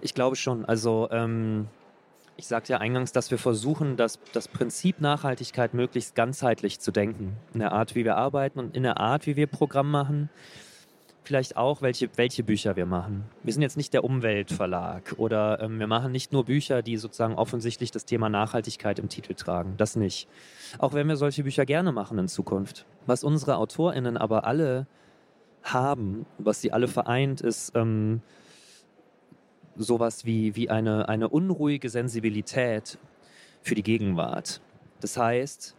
ich 0.00 0.14
glaube 0.14 0.36
schon. 0.36 0.64
Also 0.64 1.08
ähm, 1.10 1.68
ich 2.36 2.46
sagte 2.46 2.72
ja 2.72 2.78
eingangs, 2.78 3.12
dass 3.12 3.30
wir 3.30 3.38
versuchen, 3.38 3.96
das, 3.96 4.18
das 4.32 4.48
Prinzip 4.48 5.00
Nachhaltigkeit 5.00 5.74
möglichst 5.74 6.14
ganzheitlich 6.14 6.80
zu 6.80 6.92
denken. 6.92 7.36
In 7.52 7.60
der 7.60 7.72
Art, 7.72 7.94
wie 7.94 8.04
wir 8.04 8.16
arbeiten 8.16 8.58
und 8.58 8.76
in 8.76 8.84
der 8.84 8.98
Art, 8.98 9.26
wie 9.26 9.36
wir 9.36 9.46
Programm 9.46 9.90
machen. 9.90 10.30
Vielleicht 11.28 11.58
auch, 11.58 11.82
welche, 11.82 12.08
welche 12.16 12.42
Bücher 12.42 12.74
wir 12.76 12.86
machen. 12.86 13.22
Wir 13.42 13.52
sind 13.52 13.60
jetzt 13.60 13.76
nicht 13.76 13.92
der 13.92 14.02
Umweltverlag 14.02 15.12
oder 15.18 15.60
ähm, 15.60 15.78
wir 15.78 15.86
machen 15.86 16.10
nicht 16.10 16.32
nur 16.32 16.46
Bücher, 16.46 16.80
die 16.80 16.96
sozusagen 16.96 17.34
offensichtlich 17.34 17.90
das 17.90 18.06
Thema 18.06 18.30
Nachhaltigkeit 18.30 18.98
im 18.98 19.10
Titel 19.10 19.34
tragen. 19.34 19.74
Das 19.76 19.94
nicht. 19.94 20.26
Auch 20.78 20.94
wenn 20.94 21.06
wir 21.06 21.16
solche 21.16 21.42
Bücher 21.42 21.66
gerne 21.66 21.92
machen 21.92 22.18
in 22.18 22.28
Zukunft. 22.28 22.86
Was 23.04 23.24
unsere 23.24 23.56
AutorInnen 23.58 24.16
aber 24.16 24.44
alle 24.44 24.86
haben, 25.62 26.24
was 26.38 26.62
sie 26.62 26.72
alle 26.72 26.88
vereint, 26.88 27.42
ist 27.42 27.72
ähm, 27.74 28.22
sowas 29.76 30.24
wie, 30.24 30.56
wie 30.56 30.70
eine, 30.70 31.10
eine 31.10 31.28
unruhige 31.28 31.90
Sensibilität 31.90 32.96
für 33.60 33.74
die 33.74 33.82
Gegenwart. 33.82 34.62
Das 35.02 35.18
heißt, 35.18 35.76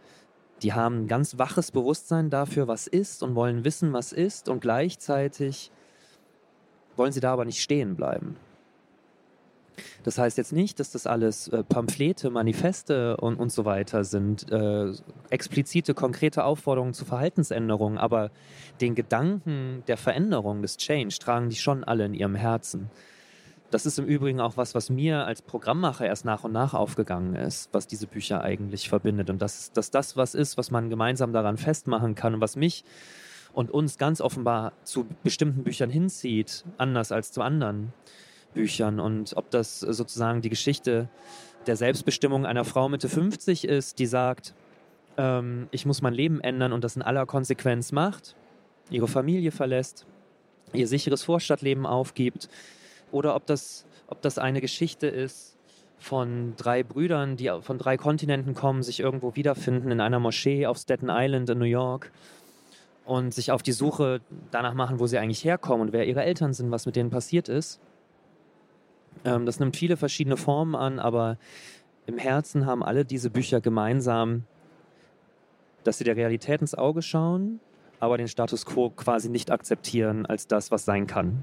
die 0.62 0.72
haben 0.72 1.04
ein 1.04 1.08
ganz 1.08 1.38
waches 1.38 1.70
Bewusstsein 1.70 2.30
dafür, 2.30 2.68
was 2.68 2.86
ist 2.86 3.22
und 3.22 3.34
wollen 3.34 3.64
wissen, 3.64 3.92
was 3.92 4.12
ist 4.12 4.48
und 4.48 4.60
gleichzeitig 4.60 5.70
wollen 6.96 7.12
sie 7.12 7.20
da 7.20 7.32
aber 7.32 7.44
nicht 7.44 7.60
stehen 7.60 7.96
bleiben. 7.96 8.36
Das 10.02 10.18
heißt 10.18 10.38
jetzt 10.38 10.52
nicht, 10.52 10.80
dass 10.80 10.90
das 10.90 11.06
alles 11.06 11.48
äh, 11.48 11.62
Pamphlete, 11.62 12.30
Manifeste 12.30 13.16
und, 13.16 13.36
und 13.36 13.50
so 13.50 13.64
weiter 13.64 14.04
sind, 14.04 14.50
äh, 14.50 14.92
explizite, 15.30 15.94
konkrete 15.94 16.44
Aufforderungen 16.44 16.94
zu 16.94 17.04
Verhaltensänderungen, 17.04 17.98
aber 17.98 18.30
den 18.80 18.94
Gedanken 18.94 19.82
der 19.86 19.96
Veränderung, 19.96 20.62
des 20.62 20.76
Change, 20.76 21.18
tragen 21.18 21.48
die 21.48 21.56
schon 21.56 21.84
alle 21.84 22.04
in 22.04 22.14
ihrem 22.14 22.34
Herzen. 22.34 22.90
Das 23.70 23.86
ist 23.86 23.98
im 23.98 24.06
Übrigen 24.06 24.40
auch 24.40 24.56
was, 24.56 24.74
was 24.74 24.90
mir 24.90 25.24
als 25.24 25.42
Programmmacher 25.42 26.04
erst 26.04 26.24
nach 26.24 26.42
und 26.42 26.52
nach 26.52 26.74
aufgegangen 26.74 27.36
ist, 27.36 27.68
was 27.72 27.86
diese 27.86 28.08
Bücher 28.08 28.42
eigentlich 28.42 28.88
verbindet. 28.88 29.30
Und 29.30 29.40
dass, 29.40 29.72
dass 29.72 29.90
das 29.90 30.16
was 30.16 30.34
ist, 30.34 30.58
was 30.58 30.70
man 30.72 30.90
gemeinsam 30.90 31.32
daran 31.32 31.56
festmachen 31.56 32.16
kann 32.16 32.34
und 32.34 32.40
was 32.40 32.56
mich 32.56 32.84
und 33.52 33.70
uns 33.70 33.98
ganz 33.98 34.20
offenbar 34.20 34.72
zu 34.82 35.06
bestimmten 35.22 35.62
Büchern 35.62 35.90
hinzieht, 35.90 36.64
anders 36.78 37.12
als 37.12 37.30
zu 37.32 37.42
anderen 37.42 37.92
Büchern. 38.54 38.98
Und 38.98 39.36
ob 39.36 39.50
das 39.50 39.80
sozusagen 39.80 40.42
die 40.42 40.50
Geschichte 40.50 41.08
der 41.66 41.76
Selbstbestimmung 41.76 42.46
einer 42.46 42.64
Frau 42.64 42.88
Mitte 42.88 43.08
50 43.08 43.64
ist, 43.64 43.98
die 43.98 44.06
sagt, 44.06 44.54
ähm, 45.16 45.68
ich 45.70 45.86
muss 45.86 46.02
mein 46.02 46.14
Leben 46.14 46.40
ändern 46.40 46.72
und 46.72 46.82
das 46.82 46.96
in 46.96 47.02
aller 47.02 47.26
Konsequenz 47.26 47.92
macht, 47.92 48.34
ihre 48.90 49.08
Familie 49.08 49.52
verlässt, 49.52 50.06
ihr 50.72 50.88
sicheres 50.88 51.22
Vorstadtleben 51.22 51.86
aufgibt, 51.86 52.48
oder 53.12 53.34
ob 53.34 53.46
das, 53.46 53.86
ob 54.06 54.22
das 54.22 54.38
eine 54.38 54.60
Geschichte 54.60 55.06
ist 55.06 55.56
von 55.98 56.54
drei 56.56 56.82
Brüdern, 56.82 57.36
die 57.36 57.50
von 57.60 57.78
drei 57.78 57.96
Kontinenten 57.96 58.54
kommen, 58.54 58.82
sich 58.82 59.00
irgendwo 59.00 59.36
wiederfinden 59.36 59.90
in 59.90 60.00
einer 60.00 60.18
Moschee 60.18 60.66
auf 60.66 60.78
Staten 60.78 61.08
Island 61.10 61.50
in 61.50 61.58
New 61.58 61.64
York 61.64 62.10
und 63.04 63.34
sich 63.34 63.52
auf 63.52 63.62
die 63.62 63.72
Suche 63.72 64.20
danach 64.50 64.74
machen, 64.74 64.98
wo 64.98 65.06
sie 65.06 65.18
eigentlich 65.18 65.44
herkommen 65.44 65.88
und 65.88 65.92
wer 65.92 66.06
ihre 66.06 66.22
Eltern 66.22 66.54
sind, 66.54 66.70
was 66.70 66.86
mit 66.86 66.96
denen 66.96 67.10
passiert 67.10 67.48
ist. 67.48 67.80
Ähm, 69.24 69.46
das 69.46 69.60
nimmt 69.60 69.76
viele 69.76 69.96
verschiedene 69.96 70.36
Formen 70.36 70.74
an, 70.74 70.98
aber 70.98 71.36
im 72.06 72.18
Herzen 72.18 72.66
haben 72.66 72.82
alle 72.82 73.04
diese 73.04 73.30
Bücher 73.30 73.60
gemeinsam, 73.60 74.44
dass 75.84 75.98
sie 75.98 76.04
der 76.04 76.16
Realität 76.16 76.60
ins 76.60 76.74
Auge 76.74 77.02
schauen, 77.02 77.60
aber 78.00 78.16
den 78.16 78.28
Status 78.28 78.64
quo 78.64 78.90
quasi 78.90 79.28
nicht 79.28 79.50
akzeptieren 79.50 80.24
als 80.26 80.46
das, 80.46 80.70
was 80.70 80.84
sein 80.84 81.06
kann. 81.06 81.42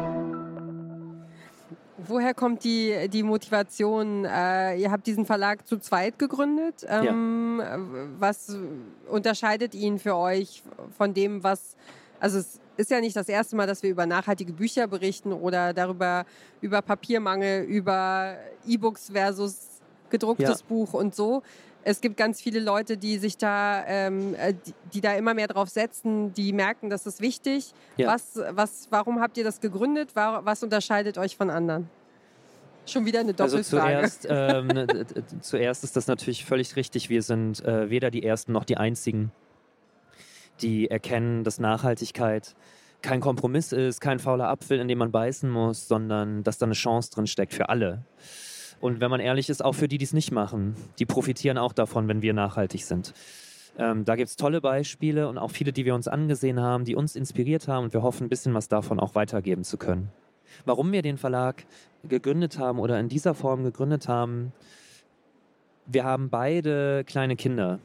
Woher 2.07 2.33
kommt 2.33 2.63
die, 2.63 3.09
die 3.09 3.23
Motivation? 3.23 4.25
Äh, 4.25 4.77
ihr 4.77 4.91
habt 4.91 5.07
diesen 5.07 5.25
Verlag 5.25 5.67
zu 5.67 5.77
zweit 5.77 6.17
gegründet. 6.19 6.85
Ähm, 6.87 7.61
ja. 7.61 7.77
Was 8.19 8.57
unterscheidet 9.07 9.75
ihn 9.75 9.99
für 9.99 10.15
euch 10.15 10.63
von 10.97 11.13
dem, 11.13 11.43
was, 11.43 11.75
also 12.19 12.39
es 12.39 12.59
ist 12.77 12.91
ja 12.91 12.99
nicht 12.99 13.15
das 13.15 13.29
erste 13.29 13.55
Mal, 13.55 13.67
dass 13.67 13.83
wir 13.83 13.89
über 13.89 14.05
nachhaltige 14.05 14.53
Bücher 14.53 14.87
berichten 14.87 15.33
oder 15.33 15.73
darüber, 15.73 16.25
über 16.61 16.81
Papiermangel, 16.81 17.63
über 17.63 18.35
E-Books 18.65 19.09
versus 19.11 19.81
gedrucktes 20.09 20.59
ja. 20.61 20.65
Buch 20.67 20.93
und 20.93 21.15
so. 21.15 21.43
Es 21.83 22.01
gibt 22.01 22.17
ganz 22.17 22.41
viele 22.41 22.59
Leute, 22.59 22.97
die 22.97 23.17
sich 23.17 23.37
da, 23.37 23.83
ähm, 23.87 24.35
äh, 24.35 24.53
die, 24.53 24.73
die, 24.93 25.01
da 25.01 25.13
immer 25.13 25.33
mehr 25.33 25.47
drauf 25.47 25.69
setzen, 25.69 26.33
die 26.33 26.53
merken, 26.53 26.89
das 26.89 27.05
ist 27.07 27.21
wichtig. 27.21 27.73
Ja. 27.97 28.07
Was, 28.07 28.39
was, 28.51 28.87
warum 28.91 29.19
habt 29.19 29.37
ihr 29.37 29.43
das 29.43 29.61
gegründet? 29.61 30.11
Was 30.15 30.61
unterscheidet 30.63 31.17
euch 31.17 31.35
von 31.35 31.49
anderen? 31.49 31.89
Schon 32.85 33.05
wieder 33.05 33.19
eine 33.21 33.33
also 33.37 33.57
Doppelfrage. 33.57 33.97
Also 33.97 34.17
zuerst, 34.19 34.27
ähm, 34.29 34.67
ne, 34.67 35.05
zuerst 35.41 35.83
ist 35.83 35.95
das 35.95 36.07
natürlich 36.07 36.45
völlig 36.45 36.75
richtig. 36.75 37.09
Wir 37.09 37.21
sind 37.21 37.63
äh, 37.63 37.89
weder 37.89 38.11
die 38.11 38.23
Ersten 38.23 38.51
noch 38.51 38.65
die 38.65 38.77
Einzigen, 38.77 39.31
die 40.61 40.89
erkennen, 40.89 41.43
dass 41.43 41.59
Nachhaltigkeit 41.59 42.55
kein 43.01 43.19
Kompromiss 43.19 43.71
ist, 43.71 43.99
kein 43.99 44.19
fauler 44.19 44.47
Apfel, 44.47 44.79
in 44.79 44.87
dem 44.87 44.99
man 44.99 45.11
beißen 45.11 45.49
muss, 45.49 45.87
sondern 45.87 46.43
dass 46.43 46.57
da 46.57 46.65
eine 46.65 46.75
Chance 46.75 47.11
drin 47.11 47.27
steckt 47.27 47.53
für 47.53 47.69
alle. 47.69 48.03
Und 48.81 48.99
wenn 48.99 49.11
man 49.11 49.19
ehrlich 49.19 49.49
ist, 49.49 49.63
auch 49.63 49.73
für 49.73 49.87
die, 49.87 49.99
die 49.99 50.05
es 50.05 50.11
nicht 50.11 50.31
machen. 50.31 50.75
Die 50.97 51.05
profitieren 51.05 51.59
auch 51.59 51.71
davon, 51.71 52.07
wenn 52.07 52.23
wir 52.23 52.33
nachhaltig 52.33 52.83
sind. 52.83 53.13
Ähm, 53.77 54.03
da 54.03 54.15
gibt 54.15 54.29
es 54.29 54.35
tolle 54.35 54.59
Beispiele 54.59 55.29
und 55.29 55.37
auch 55.37 55.51
viele, 55.51 55.71
die 55.71 55.85
wir 55.85 55.95
uns 55.95 56.07
angesehen 56.07 56.59
haben, 56.59 56.83
die 56.83 56.95
uns 56.95 57.15
inspiriert 57.15 57.67
haben 57.67 57.85
und 57.85 57.93
wir 57.93 58.01
hoffen, 58.01 58.25
ein 58.25 58.29
bisschen 58.29 58.53
was 58.53 58.67
davon 58.67 58.99
auch 58.99 59.15
weitergeben 59.15 59.63
zu 59.63 59.77
können. 59.77 60.09
Warum 60.65 60.91
wir 60.91 61.03
den 61.03 61.17
Verlag 61.17 61.63
gegründet 62.03 62.57
haben 62.57 62.79
oder 62.79 62.99
in 62.99 63.07
dieser 63.07 63.33
Form 63.35 63.63
gegründet 63.63 64.07
haben, 64.07 64.51
wir 65.85 66.03
haben 66.03 66.29
beide 66.29 67.03
kleine 67.05 67.35
Kinder. 67.35 67.79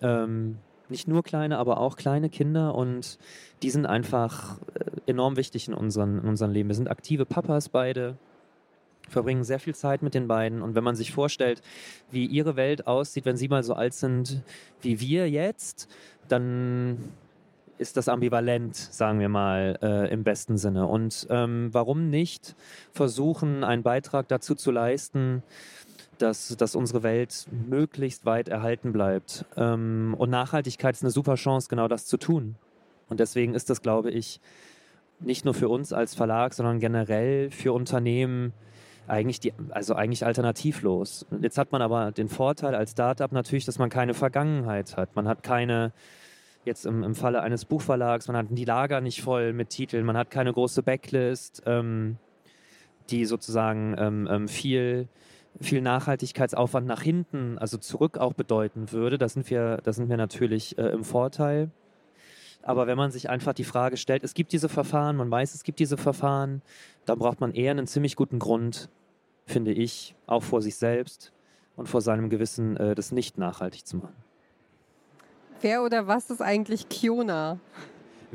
Ähm, 0.00 0.58
nicht 0.88 1.08
nur 1.08 1.22
kleine, 1.22 1.58
aber 1.58 1.78
auch 1.78 1.96
kleine 1.96 2.30
Kinder 2.30 2.74
und 2.74 3.18
die 3.62 3.70
sind 3.70 3.86
einfach 3.86 4.58
äh, 4.74 5.10
enorm 5.10 5.36
wichtig 5.36 5.68
in, 5.68 5.74
unseren, 5.74 6.18
in 6.18 6.28
unserem 6.28 6.52
Leben. 6.52 6.68
Wir 6.68 6.74
sind 6.74 6.90
aktive 6.90 7.26
Papas 7.26 7.68
beide 7.68 8.16
verbringen 9.08 9.44
sehr 9.44 9.60
viel 9.60 9.74
Zeit 9.74 10.02
mit 10.02 10.14
den 10.14 10.28
beiden. 10.28 10.62
Und 10.62 10.74
wenn 10.74 10.84
man 10.84 10.96
sich 10.96 11.12
vorstellt, 11.12 11.62
wie 12.10 12.26
ihre 12.26 12.56
Welt 12.56 12.86
aussieht, 12.86 13.24
wenn 13.24 13.36
sie 13.36 13.48
mal 13.48 13.62
so 13.62 13.74
alt 13.74 13.94
sind 13.94 14.42
wie 14.80 15.00
wir 15.00 15.30
jetzt, 15.30 15.88
dann 16.28 16.98
ist 17.78 17.96
das 17.96 18.08
ambivalent, 18.08 18.76
sagen 18.76 19.18
wir 19.18 19.28
mal, 19.28 19.78
äh, 19.82 20.12
im 20.12 20.22
besten 20.22 20.58
Sinne. 20.58 20.86
Und 20.86 21.26
ähm, 21.30 21.70
warum 21.72 22.08
nicht 22.08 22.54
versuchen, 22.92 23.64
einen 23.64 23.82
Beitrag 23.82 24.28
dazu 24.28 24.54
zu 24.54 24.70
leisten, 24.70 25.42
dass, 26.18 26.56
dass 26.56 26.76
unsere 26.76 27.02
Welt 27.02 27.46
möglichst 27.50 28.24
weit 28.24 28.48
erhalten 28.48 28.92
bleibt. 28.92 29.44
Ähm, 29.56 30.14
und 30.16 30.30
Nachhaltigkeit 30.30 30.94
ist 30.94 31.02
eine 31.02 31.10
super 31.10 31.34
Chance, 31.34 31.68
genau 31.68 31.88
das 31.88 32.06
zu 32.06 32.16
tun. 32.16 32.54
Und 33.08 33.20
deswegen 33.20 33.54
ist 33.54 33.70
das, 33.70 33.82
glaube 33.82 34.10
ich, 34.10 34.40
nicht 35.20 35.44
nur 35.44 35.54
für 35.54 35.68
uns 35.68 35.92
als 35.92 36.14
Verlag, 36.14 36.54
sondern 36.54 36.80
generell 36.80 37.50
für 37.50 37.72
Unternehmen 37.72 38.52
eigentlich 39.06 39.40
die, 39.40 39.52
also 39.70 39.94
eigentlich 39.94 40.24
alternativlos. 40.24 41.26
Jetzt 41.40 41.58
hat 41.58 41.72
man 41.72 41.82
aber 41.82 42.12
den 42.12 42.28
Vorteil 42.28 42.74
als 42.74 42.92
Startup 42.92 43.30
natürlich, 43.32 43.64
dass 43.64 43.78
man 43.78 43.90
keine 43.90 44.14
Vergangenheit 44.14 44.96
hat. 44.96 45.14
Man 45.16 45.28
hat 45.28 45.42
keine, 45.42 45.92
jetzt 46.64 46.86
im, 46.86 47.02
im 47.02 47.14
Falle 47.14 47.42
eines 47.42 47.64
Buchverlags, 47.64 48.28
man 48.28 48.36
hat 48.36 48.46
die 48.50 48.64
Lager 48.64 49.00
nicht 49.00 49.22
voll 49.22 49.52
mit 49.52 49.70
Titeln, 49.70 50.04
man 50.06 50.16
hat 50.16 50.30
keine 50.30 50.52
große 50.52 50.82
Backlist, 50.82 51.62
ähm, 51.66 52.16
die 53.10 53.24
sozusagen 53.26 53.94
ähm, 53.98 54.28
ähm, 54.30 54.48
viel, 54.48 55.08
viel 55.60 55.82
Nachhaltigkeitsaufwand 55.82 56.86
nach 56.86 57.02
hinten, 57.02 57.58
also 57.58 57.76
zurück 57.76 58.18
auch 58.18 58.32
bedeuten 58.32 58.92
würde. 58.92 59.18
Da 59.18 59.28
sind 59.28 59.50
wir, 59.50 59.78
da 59.84 59.92
sind 59.92 60.08
wir 60.08 60.16
natürlich 60.16 60.78
äh, 60.78 60.88
im 60.88 61.04
Vorteil. 61.04 61.70
Aber 62.64 62.86
wenn 62.86 62.96
man 62.96 63.10
sich 63.10 63.28
einfach 63.28 63.52
die 63.52 63.64
Frage 63.64 63.98
stellt, 63.98 64.24
es 64.24 64.32
gibt 64.32 64.52
diese 64.52 64.70
Verfahren, 64.70 65.16
man 65.16 65.30
weiß, 65.30 65.54
es 65.54 65.64
gibt 65.64 65.78
diese 65.80 65.98
Verfahren, 65.98 66.62
dann 67.04 67.18
braucht 67.18 67.40
man 67.40 67.52
eher 67.52 67.70
einen 67.70 67.86
ziemlich 67.86 68.16
guten 68.16 68.38
Grund, 68.38 68.88
finde 69.44 69.72
ich, 69.72 70.14
auch 70.26 70.42
vor 70.42 70.62
sich 70.62 70.76
selbst 70.76 71.30
und 71.76 71.88
vor 71.88 72.00
seinem 72.00 72.30
Gewissen, 72.30 72.78
äh, 72.78 72.94
das 72.94 73.12
nicht 73.12 73.36
nachhaltig 73.36 73.86
zu 73.86 73.98
machen. 73.98 74.16
Wer 75.60 75.82
oder 75.82 76.06
was 76.06 76.30
ist 76.30 76.40
eigentlich 76.40 76.88
Kiona? 76.88 77.58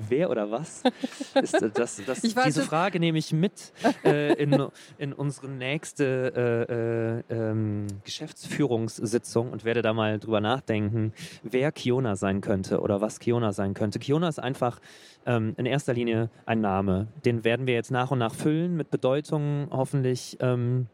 Wer 0.07 0.29
oder 0.29 0.51
was? 0.51 0.83
Ist, 1.41 1.61
das, 1.75 2.01
das, 2.05 2.21
diese 2.21 2.63
Frage 2.63 2.99
nehme 2.99 3.17
ich 3.17 3.33
mit 3.33 3.73
äh, 4.03 4.33
in, 4.33 4.67
in 4.97 5.13
unsere 5.13 5.47
nächste 5.49 7.23
äh, 7.29 7.33
äh, 7.33 7.49
ähm, 7.49 7.87
Geschäftsführungssitzung 8.03 9.51
und 9.51 9.63
werde 9.63 9.81
da 9.81 9.93
mal 9.93 10.19
drüber 10.19 10.41
nachdenken, 10.41 11.13
wer 11.43 11.71
Kiona 11.71 12.15
sein 12.15 12.41
könnte 12.41 12.81
oder 12.81 13.01
was 13.01 13.19
Kiona 13.19 13.51
sein 13.51 13.73
könnte. 13.73 13.99
Kiona 13.99 14.27
ist 14.27 14.39
einfach 14.39 14.79
ähm, 15.25 15.53
in 15.57 15.65
erster 15.65 15.93
Linie 15.93 16.29
ein 16.45 16.61
Name. 16.61 17.07
Den 17.25 17.43
werden 17.43 17.67
wir 17.67 17.73
jetzt 17.73 17.91
nach 17.91 18.11
und 18.11 18.19
nach 18.19 18.33
füllen 18.33 18.75
mit 18.75 18.89
Bedeutungen, 18.89 19.67
hoffentlich. 19.71 20.37
Ähm, 20.39 20.87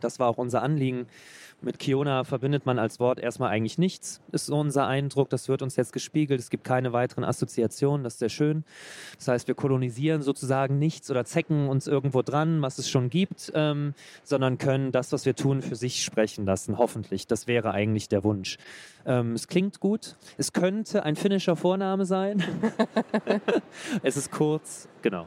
das 0.00 0.18
war 0.18 0.28
auch 0.28 0.38
unser 0.38 0.62
Anliegen 0.62 1.06
mit 1.62 1.78
Kiona 1.78 2.24
verbindet 2.24 2.66
man 2.66 2.78
als 2.78 3.00
Wort 3.00 3.20
erstmal 3.20 3.50
eigentlich 3.50 3.78
nichts, 3.78 4.20
ist 4.32 4.46
so 4.46 4.58
unser 4.58 4.86
Eindruck. 4.86 5.30
Das 5.30 5.48
wird 5.48 5.62
uns 5.62 5.76
jetzt 5.76 5.92
gespiegelt. 5.92 6.40
Es 6.40 6.50
gibt 6.50 6.64
keine 6.64 6.92
weiteren 6.92 7.24
Assoziationen, 7.24 8.04
das 8.04 8.14
ist 8.14 8.18
sehr 8.20 8.28
schön. 8.28 8.64
Das 9.16 9.28
heißt, 9.28 9.48
wir 9.48 9.54
kolonisieren 9.54 10.22
sozusagen 10.22 10.78
nichts 10.78 11.10
oder 11.10 11.24
zecken 11.24 11.68
uns 11.68 11.86
irgendwo 11.86 12.22
dran, 12.22 12.62
was 12.62 12.78
es 12.78 12.88
schon 12.88 13.10
gibt, 13.10 13.52
ähm, 13.54 13.94
sondern 14.22 14.58
können 14.58 14.92
das, 14.92 15.12
was 15.12 15.26
wir 15.26 15.34
tun, 15.34 15.62
für 15.62 15.76
sich 15.76 16.04
sprechen 16.04 16.44
lassen, 16.44 16.78
hoffentlich. 16.78 17.26
Das 17.26 17.46
wäre 17.46 17.72
eigentlich 17.72 18.08
der 18.08 18.24
Wunsch. 18.24 18.56
Ähm, 19.06 19.34
es 19.34 19.48
klingt 19.48 19.80
gut. 19.80 20.16
Es 20.38 20.52
könnte 20.52 21.04
ein 21.04 21.16
finnischer 21.16 21.56
Vorname 21.56 22.04
sein. 22.04 22.42
es 24.02 24.16
ist 24.16 24.30
kurz, 24.30 24.88
genau. 25.02 25.26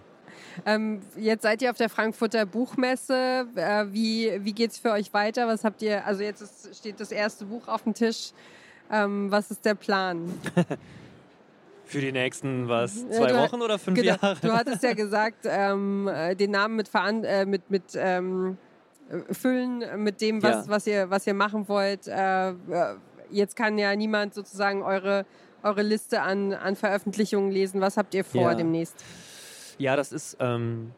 Ähm, 0.65 1.01
jetzt 1.15 1.43
seid 1.43 1.61
ihr 1.61 1.71
auf 1.71 1.77
der 1.77 1.89
Frankfurter 1.89 2.45
Buchmesse. 2.45 3.47
Äh, 3.55 3.85
wie 3.91 4.39
wie 4.43 4.53
geht 4.53 4.71
es 4.71 4.77
für 4.77 4.91
euch 4.91 5.13
weiter? 5.13 5.47
Was 5.47 5.63
habt 5.63 5.81
ihr, 5.81 6.05
also 6.05 6.23
jetzt 6.23 6.41
ist, 6.41 6.75
steht 6.77 6.99
das 6.99 7.11
erste 7.11 7.45
Buch 7.45 7.67
auf 7.67 7.83
dem 7.83 7.93
Tisch. 7.93 8.31
Ähm, 8.91 9.31
was 9.31 9.51
ist 9.51 9.65
der 9.65 9.75
Plan? 9.75 10.33
Für 11.85 11.99
die 11.99 12.11
nächsten, 12.11 12.67
was, 12.67 13.07
zwei 13.09 13.27
du, 13.27 13.37
Wochen 13.37 13.61
oder 13.61 13.77
fünf 13.77 13.99
genau, 13.99 14.15
Jahre? 14.21 14.37
Du 14.41 14.51
hattest 14.53 14.81
ja 14.83 14.93
gesagt, 14.93 15.45
ähm, 15.45 16.07
äh, 16.07 16.35
den 16.35 16.51
Namen 16.51 16.75
mit, 16.75 16.87
Veran 16.87 17.23
äh, 17.23 17.45
mit, 17.45 17.69
mit 17.69 17.83
ähm, 17.95 18.57
füllen 19.31 19.83
mit 20.01 20.21
dem, 20.21 20.41
was, 20.41 20.65
ja. 20.65 20.71
was, 20.71 20.87
ihr, 20.87 21.09
was 21.09 21.27
ihr 21.27 21.33
machen 21.33 21.67
wollt. 21.67 22.07
Äh, 22.07 22.49
äh, 22.49 22.53
jetzt 23.29 23.55
kann 23.55 23.77
ja 23.77 23.95
niemand 23.95 24.33
sozusagen 24.33 24.81
eure, 24.81 25.25
eure 25.61 25.81
Liste 25.81 26.21
an, 26.21 26.53
an 26.53 26.75
Veröffentlichungen 26.75 27.51
lesen. 27.51 27.81
Was 27.81 27.97
habt 27.97 28.13
ihr 28.13 28.23
vor 28.23 28.51
ja. 28.51 28.55
demnächst? 28.55 29.03
Ja, 29.83 29.97
das 29.97 30.13
ist, 30.13 30.37
ähm, 30.39 30.93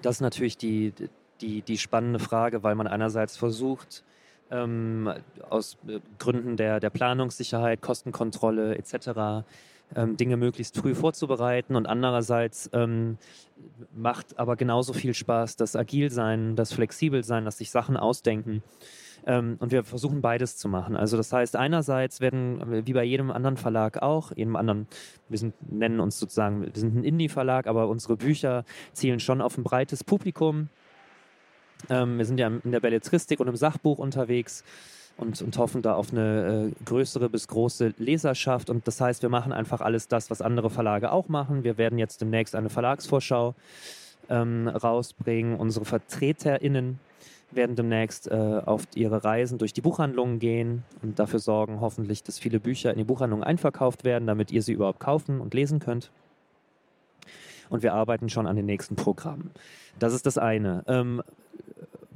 das 0.00 0.16
ist 0.16 0.20
natürlich 0.22 0.56
die, 0.56 0.94
die, 1.42 1.60
die 1.60 1.76
spannende 1.76 2.18
Frage, 2.18 2.62
weil 2.62 2.74
man 2.74 2.86
einerseits 2.86 3.36
versucht, 3.36 4.02
ähm, 4.50 5.12
aus 5.50 5.76
äh, 5.86 6.00
Gründen 6.18 6.56
der, 6.56 6.80
der 6.80 6.88
Planungssicherheit, 6.88 7.82
Kostenkontrolle 7.82 8.78
etc. 8.78 9.44
Ähm, 9.94 10.16
Dinge 10.16 10.36
möglichst 10.36 10.76
früh 10.76 10.94
vorzubereiten 10.94 11.76
und 11.76 11.86
andererseits 11.86 12.68
ähm, 12.72 13.18
macht 13.94 14.38
aber 14.38 14.56
genauso 14.56 14.92
viel 14.92 15.14
Spaß 15.14 15.56
das 15.56 15.76
Agilsein, 15.76 16.56
das 16.56 16.72
Flexibelsein, 16.72 17.44
das 17.44 17.58
sich 17.58 17.70
Sachen 17.70 17.96
ausdenken. 17.96 18.64
Ähm, 19.26 19.56
und 19.60 19.70
wir 19.70 19.84
versuchen 19.84 20.22
beides 20.22 20.56
zu 20.56 20.68
machen. 20.68 20.96
Also 20.96 21.16
das 21.16 21.32
heißt, 21.32 21.54
einerseits 21.54 22.20
werden, 22.20 22.84
wie 22.84 22.92
bei 22.92 23.04
jedem 23.04 23.30
anderen 23.30 23.56
Verlag 23.56 24.02
auch, 24.02 24.32
jedem 24.34 24.56
anderen, 24.56 24.88
wir 25.28 25.38
sind, 25.38 25.54
nennen 25.70 26.00
uns 26.00 26.18
sozusagen, 26.18 26.62
wir 26.62 26.70
sind 26.74 26.96
ein 26.96 27.04
Indie-Verlag, 27.04 27.68
aber 27.68 27.88
unsere 27.88 28.16
Bücher 28.16 28.64
zielen 28.92 29.20
schon 29.20 29.40
auf 29.40 29.56
ein 29.56 29.64
breites 29.64 30.02
Publikum. 30.02 30.68
Ähm, 31.88 32.18
wir 32.18 32.24
sind 32.24 32.38
ja 32.38 32.48
in 32.48 32.72
der 32.72 32.80
Belletristik 32.80 33.38
und 33.38 33.46
im 33.46 33.56
Sachbuch 33.56 33.98
unterwegs 33.98 34.64
und, 35.16 35.40
und 35.40 35.56
hoffen 35.58 35.82
da 35.82 35.94
auf 35.94 36.12
eine 36.12 36.72
äh, 36.72 36.84
größere 36.84 37.28
bis 37.28 37.48
große 37.48 37.94
Leserschaft. 37.98 38.70
Und 38.70 38.86
das 38.86 39.00
heißt, 39.00 39.22
wir 39.22 39.28
machen 39.28 39.52
einfach 39.52 39.80
alles 39.80 40.08
das, 40.08 40.30
was 40.30 40.42
andere 40.42 40.70
Verlage 40.70 41.12
auch 41.12 41.28
machen. 41.28 41.64
Wir 41.64 41.78
werden 41.78 41.98
jetzt 41.98 42.20
demnächst 42.20 42.54
eine 42.54 42.68
Verlagsvorschau 42.68 43.54
ähm, 44.28 44.68
rausbringen. 44.68 45.56
Unsere 45.56 45.84
VertreterInnen 45.84 46.98
werden 47.50 47.76
demnächst 47.76 48.30
äh, 48.30 48.34
auf 48.64 48.82
ihre 48.94 49.24
Reisen 49.24 49.58
durch 49.58 49.72
die 49.72 49.80
Buchhandlungen 49.80 50.38
gehen 50.38 50.84
und 51.02 51.18
dafür 51.18 51.38
sorgen, 51.38 51.80
hoffentlich, 51.80 52.22
dass 52.22 52.38
viele 52.38 52.60
Bücher 52.60 52.90
in 52.90 52.98
die 52.98 53.04
Buchhandlungen 53.04 53.44
einverkauft 53.44 54.04
werden, 54.04 54.26
damit 54.26 54.50
ihr 54.50 54.62
sie 54.62 54.72
überhaupt 54.72 55.00
kaufen 55.00 55.40
und 55.40 55.54
lesen 55.54 55.78
könnt. 55.78 56.10
Und 57.68 57.82
wir 57.82 57.94
arbeiten 57.94 58.28
schon 58.28 58.46
an 58.46 58.56
den 58.56 58.66
nächsten 58.66 58.96
Programmen. 58.96 59.50
Das 59.98 60.12
ist 60.12 60.26
das 60.26 60.38
eine. 60.38 60.84
Ähm, 60.86 61.22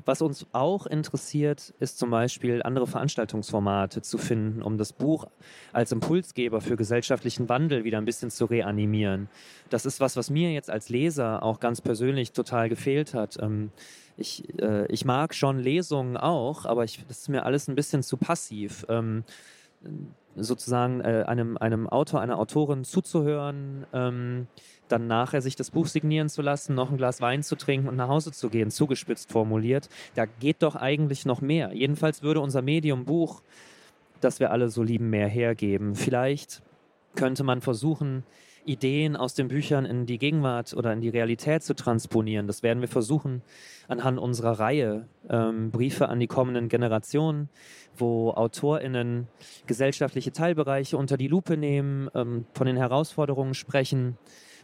was 0.04 0.22
uns 0.22 0.46
auch 0.52 0.86
interessiert, 0.86 1.74
ist 1.80 1.98
zum 1.98 2.10
Beispiel 2.10 2.62
andere 2.62 2.86
Veranstaltungsformate 2.86 4.02
zu 4.02 4.18
finden, 4.18 4.62
um 4.62 4.78
das 4.78 4.92
Buch 4.92 5.26
als 5.72 5.92
Impulsgeber 5.92 6.60
für 6.60 6.76
gesellschaftlichen 6.76 7.48
Wandel 7.48 7.84
wieder 7.84 7.98
ein 7.98 8.04
bisschen 8.04 8.30
zu 8.30 8.44
reanimieren. 8.44 9.28
Das 9.68 9.86
ist 9.86 10.00
was, 10.00 10.16
was 10.16 10.30
mir 10.30 10.52
jetzt 10.52 10.70
als 10.70 10.88
Leser 10.88 11.42
auch 11.42 11.60
ganz 11.60 11.80
persönlich 11.80 12.32
total 12.32 12.68
gefehlt 12.68 13.14
hat. 13.14 13.38
Ähm, 13.40 13.70
ich, 14.16 14.58
äh, 14.60 14.86
ich 14.86 15.04
mag 15.04 15.34
schon 15.34 15.58
Lesungen 15.58 16.16
auch, 16.16 16.66
aber 16.66 16.84
ich, 16.84 17.04
das 17.08 17.22
ist 17.22 17.28
mir 17.28 17.44
alles 17.44 17.68
ein 17.68 17.74
bisschen 17.74 18.02
zu 18.02 18.16
passiv. 18.16 18.86
Ähm, 19.84 20.14
sozusagen 20.36 21.00
äh, 21.00 21.24
einem, 21.26 21.56
einem 21.56 21.88
Autor, 21.88 22.20
einer 22.20 22.38
Autorin 22.38 22.84
zuzuhören, 22.84 23.86
ähm, 23.92 24.46
dann 24.88 25.06
nachher 25.06 25.42
sich 25.42 25.56
das 25.56 25.70
Buch 25.70 25.86
signieren 25.86 26.28
zu 26.28 26.42
lassen, 26.42 26.74
noch 26.74 26.90
ein 26.90 26.96
Glas 26.96 27.20
Wein 27.20 27.42
zu 27.42 27.56
trinken 27.56 27.88
und 27.88 27.96
nach 27.96 28.08
Hause 28.08 28.32
zu 28.32 28.48
gehen, 28.48 28.70
zugespitzt 28.70 29.30
formuliert. 29.30 29.88
Da 30.14 30.26
geht 30.26 30.62
doch 30.62 30.76
eigentlich 30.76 31.26
noch 31.26 31.40
mehr. 31.40 31.72
Jedenfalls 31.72 32.22
würde 32.22 32.40
unser 32.40 32.62
Medium 32.62 33.04
Buch, 33.04 33.42
das 34.20 34.40
wir 34.40 34.50
alle 34.50 34.68
so 34.68 34.82
lieben, 34.82 35.10
mehr 35.10 35.28
hergeben. 35.28 35.94
Vielleicht 35.94 36.62
könnte 37.16 37.44
man 37.44 37.60
versuchen, 37.60 38.24
Ideen 38.70 39.16
aus 39.16 39.34
den 39.34 39.48
Büchern 39.48 39.84
in 39.84 40.06
die 40.06 40.18
Gegenwart 40.18 40.74
oder 40.74 40.92
in 40.92 41.00
die 41.00 41.08
Realität 41.08 41.64
zu 41.64 41.74
transponieren. 41.74 42.46
Das 42.46 42.62
werden 42.62 42.80
wir 42.80 42.88
versuchen 42.88 43.42
anhand 43.88 44.20
unserer 44.20 44.60
Reihe 44.60 45.08
ähm, 45.28 45.72
Briefe 45.72 46.08
an 46.08 46.20
die 46.20 46.28
kommenden 46.28 46.68
Generationen, 46.68 47.48
wo 47.96 48.30
AutorInnen 48.30 49.26
gesellschaftliche 49.66 50.30
Teilbereiche 50.30 50.96
unter 50.96 51.16
die 51.16 51.26
Lupe 51.26 51.56
nehmen, 51.56 52.08
ähm, 52.14 52.46
von 52.54 52.68
den 52.68 52.76
Herausforderungen 52.76 53.54
sprechen 53.54 54.16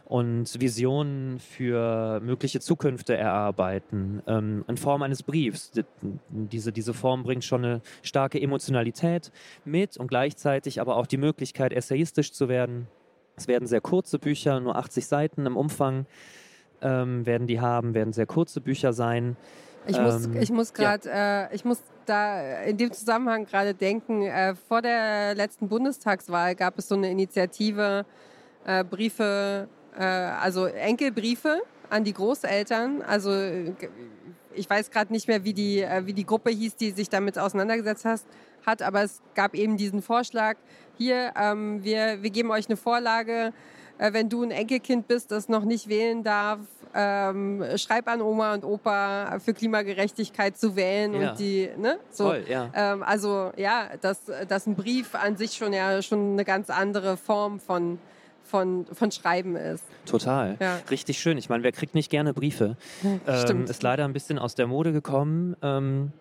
und 0.05 0.61
Visionen 0.61 1.37
für 1.39 2.21
mögliche 2.21 2.61
Zukünfte 2.61 3.17
erarbeiten 3.17 4.23
ähm, 4.25 4.63
in 4.69 4.77
Form 4.77 5.01
eines 5.01 5.21
Briefs. 5.21 5.73
Diese, 6.29 6.71
diese 6.71 6.93
Form 6.93 7.23
bringt 7.23 7.43
schon 7.43 7.65
eine 7.65 7.81
starke 8.03 8.41
Emotionalität 8.41 9.33
mit 9.65 9.97
und 9.97 10.07
gleichzeitig 10.07 10.79
aber 10.79 10.95
auch 10.95 11.07
die 11.07 11.17
Möglichkeit, 11.17 11.73
essayistisch 11.73 12.31
zu 12.31 12.47
werden 12.47 12.87
es 13.37 13.47
werden 13.47 13.67
sehr 13.67 13.81
kurze 13.81 14.19
Bücher, 14.19 14.59
nur 14.59 14.75
80 14.75 15.07
Seiten 15.07 15.45
im 15.45 15.55
Umfang 15.55 16.05
ähm, 16.81 17.25
werden 17.25 17.47
die 17.47 17.61
haben, 17.61 17.93
werden 17.93 18.11
sehr 18.11 18.25
kurze 18.25 18.59
Bücher 18.61 18.93
sein. 18.93 19.37
Ich 19.85 19.99
muss, 19.99 20.25
ähm, 20.25 20.41
ich 20.41 20.51
muss 20.51 20.73
gerade, 20.73 21.07
ja. 21.07 21.43
äh, 21.45 21.55
ich 21.55 21.63
muss 21.63 21.79
da 22.05 22.61
in 22.63 22.77
dem 22.77 22.91
Zusammenhang 22.91 23.45
gerade 23.45 23.73
denken, 23.73 24.23
äh, 24.23 24.55
vor 24.55 24.81
der 24.81 25.35
letzten 25.35 25.69
Bundestagswahl 25.69 26.55
gab 26.55 26.77
es 26.77 26.87
so 26.87 26.95
eine 26.95 27.09
Initiative, 27.09 28.05
äh, 28.65 28.83
Briefe, 28.83 29.69
äh, 29.97 30.03
also 30.03 30.65
Enkelbriefe 30.65 31.61
an 31.89 32.03
die 32.03 32.13
Großeltern. 32.13 33.01
Also 33.01 33.31
ich 34.53 34.69
weiß 34.69 34.91
gerade 34.91 35.13
nicht 35.13 35.27
mehr, 35.27 35.43
wie 35.43 35.53
die, 35.53 35.81
äh, 35.81 36.05
wie 36.05 36.13
die 36.13 36.25
Gruppe 36.25 36.49
hieß, 36.49 36.75
die 36.75 36.91
sich 36.91 37.09
damit 37.09 37.39
auseinandergesetzt 37.39 38.03
hat, 38.03 38.21
hat 38.67 38.83
aber 38.83 39.01
es 39.01 39.21
gab 39.33 39.55
eben 39.55 39.77
diesen 39.77 40.03
Vorschlag, 40.03 40.57
hier, 40.97 41.33
ähm, 41.39 41.83
wir, 41.83 42.21
wir 42.21 42.29
geben 42.29 42.51
euch 42.51 42.67
eine 42.67 42.77
Vorlage, 42.77 43.53
äh, 43.97 44.13
wenn 44.13 44.29
du 44.29 44.43
ein 44.43 44.51
Enkelkind 44.51 45.07
bist, 45.07 45.31
das 45.31 45.49
noch 45.49 45.63
nicht 45.63 45.87
wählen 45.87 46.23
darf, 46.23 46.59
ähm, 46.93 47.63
schreib 47.75 48.07
an 48.07 48.21
Oma 48.21 48.53
und 48.53 48.63
Opa 48.63 49.39
für 49.39 49.53
Klimagerechtigkeit 49.53 50.57
zu 50.57 50.75
wählen 50.75 51.13
ja. 51.13 51.31
und 51.31 51.39
die, 51.39 51.69
ne? 51.77 51.99
So, 52.11 52.25
Toll, 52.25 52.45
ja. 52.47 52.71
Ähm, 52.73 53.03
also 53.03 53.51
ja, 53.57 53.89
dass, 54.01 54.21
dass 54.47 54.67
ein 54.67 54.75
Brief 54.75 55.15
an 55.15 55.37
sich 55.37 55.53
schon 55.53 55.73
ja 55.73 56.01
schon 56.01 56.33
eine 56.33 56.45
ganz 56.45 56.69
andere 56.69 57.17
Form 57.17 57.59
von 57.59 57.99
von, 58.43 58.85
von 58.93 59.11
Schreiben 59.11 59.57
ist. 59.57 59.83
Total. 60.05 60.55
Ja. 60.61 60.79
Richtig 60.89 61.19
schön. 61.19 61.37
Ich 61.37 61.49
meine, 61.49 61.63
wer 61.63 61.73
kriegt 61.73 61.95
nicht 61.95 62.09
gerne 62.09 62.33
Briefe? 62.33 62.77
Ähm, 63.27 63.65
ist 63.65 63.83
leider 63.83 64.05
ein 64.05 64.13
bisschen 64.13 64.39
aus 64.39 64.55
der 64.55 64.67
Mode 64.67 64.93
gekommen. 64.93 65.57
Ähm, 65.61 66.13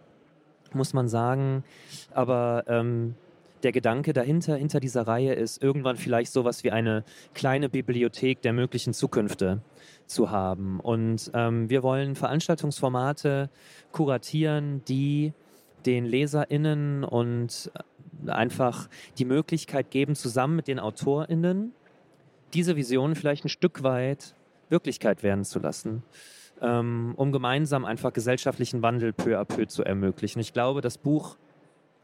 muss 0.75 0.95
man 0.95 1.09
sagen. 1.09 1.65
Aber 2.13 2.65
ähm, 2.67 3.15
der 3.63 3.73
Gedanke 3.73 4.13
dahinter, 4.13 4.57
hinter 4.57 4.81
dieser 4.81 5.07
Reihe 5.07 5.35
ist, 5.35 5.63
irgendwann 5.63 5.97
vielleicht 5.97 6.33
sowas 6.33 6.63
wie 6.65 6.71
eine 6.71 7.05
kleine 7.35 7.69
Bibliothek 7.69 8.43
der 8.43 8.53
möglichen 8.53 8.93
Zukünfte 8.93 9.61
zu 10.07 10.31
haben. 10.31 10.81
Und 10.81 11.31
ähm, 11.35 11.69
wir 11.71 11.83
wollen 11.83 12.15
Veranstaltungsformate 12.15 13.51
kuratieren, 13.93 14.83
die 14.87 15.33
den 15.85 16.05
LeserInnen 16.05 17.05
und 17.05 17.71
äh, 18.27 18.31
einfach 18.31 18.89
die 19.19 19.25
Möglichkeit 19.25 19.91
geben, 19.91 20.15
zusammen 20.15 20.57
mit 20.57 20.69
den 20.69 20.79
AutorInnen 20.79 21.73
diese 22.55 22.77
Vision 22.77 23.15
vielleicht 23.15 23.45
ein 23.45 23.49
Stück 23.49 23.83
weit 23.83 24.35
Wirklichkeit 24.69 25.23
werden 25.23 25.45
zu 25.45 25.59
lassen 25.59 26.03
ähm, 26.61 27.15
um 27.17 27.33
gemeinsam 27.33 27.85
einfach 27.85 28.13
gesellschaftlichen 28.13 28.83
Wandel 28.83 29.13
peu 29.13 29.39
à 29.39 29.45
peu 29.45 29.67
zu 29.67 29.85
ermöglichen. 29.85 30.41
Ich 30.41 30.53
glaube, 30.53 30.81
das 30.81 30.99
Buch 30.99 31.37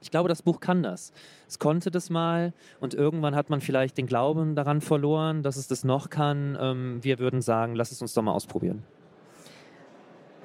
Ich 0.00 0.10
glaube, 0.10 0.28
das 0.28 0.42
Buch 0.42 0.58
kann 0.58 0.82
das. 0.82 1.12
Es 1.46 1.60
konnte 1.60 1.92
das 1.92 2.10
mal 2.10 2.52
und 2.80 2.92
irgendwann 2.92 3.36
hat 3.36 3.50
man 3.50 3.60
vielleicht 3.60 3.96
den 3.96 4.06
Glauben 4.06 4.56
daran 4.56 4.80
verloren, 4.80 5.44
dass 5.44 5.56
es 5.56 5.68
das 5.68 5.84
noch 5.84 6.10
kann. 6.10 6.58
Ähm, 6.60 6.98
wir 7.02 7.20
würden 7.20 7.40
sagen, 7.40 7.76
lass 7.76 7.92
es 7.92 8.02
uns 8.02 8.12
doch 8.12 8.22
mal 8.22 8.32
ausprobieren. 8.32 8.82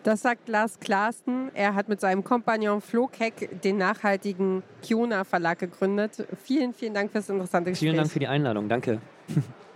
Das 0.03 0.21
sagt 0.21 0.47
Lars 0.47 0.79
Klaasten. 0.79 1.51
Er 1.53 1.75
hat 1.75 1.89
mit 1.89 1.99
seinem 1.99 2.23
Kompagnon 2.23 2.81
Flo 2.81 3.07
Keck 3.07 3.61
den 3.61 3.77
nachhaltigen 3.77 4.63
Kiona 4.81 5.23
Verlag 5.23 5.59
gegründet. 5.59 6.25
Vielen, 6.43 6.73
vielen 6.73 6.93
Dank 6.93 7.11
fürs 7.11 7.27
interessante 7.27 7.71
Gespräch. 7.71 7.89
Vielen 7.89 7.97
Dank 7.97 8.11
für 8.11 8.19
die 8.19 8.27
Einladung. 8.27 8.69
Danke. 8.69 9.01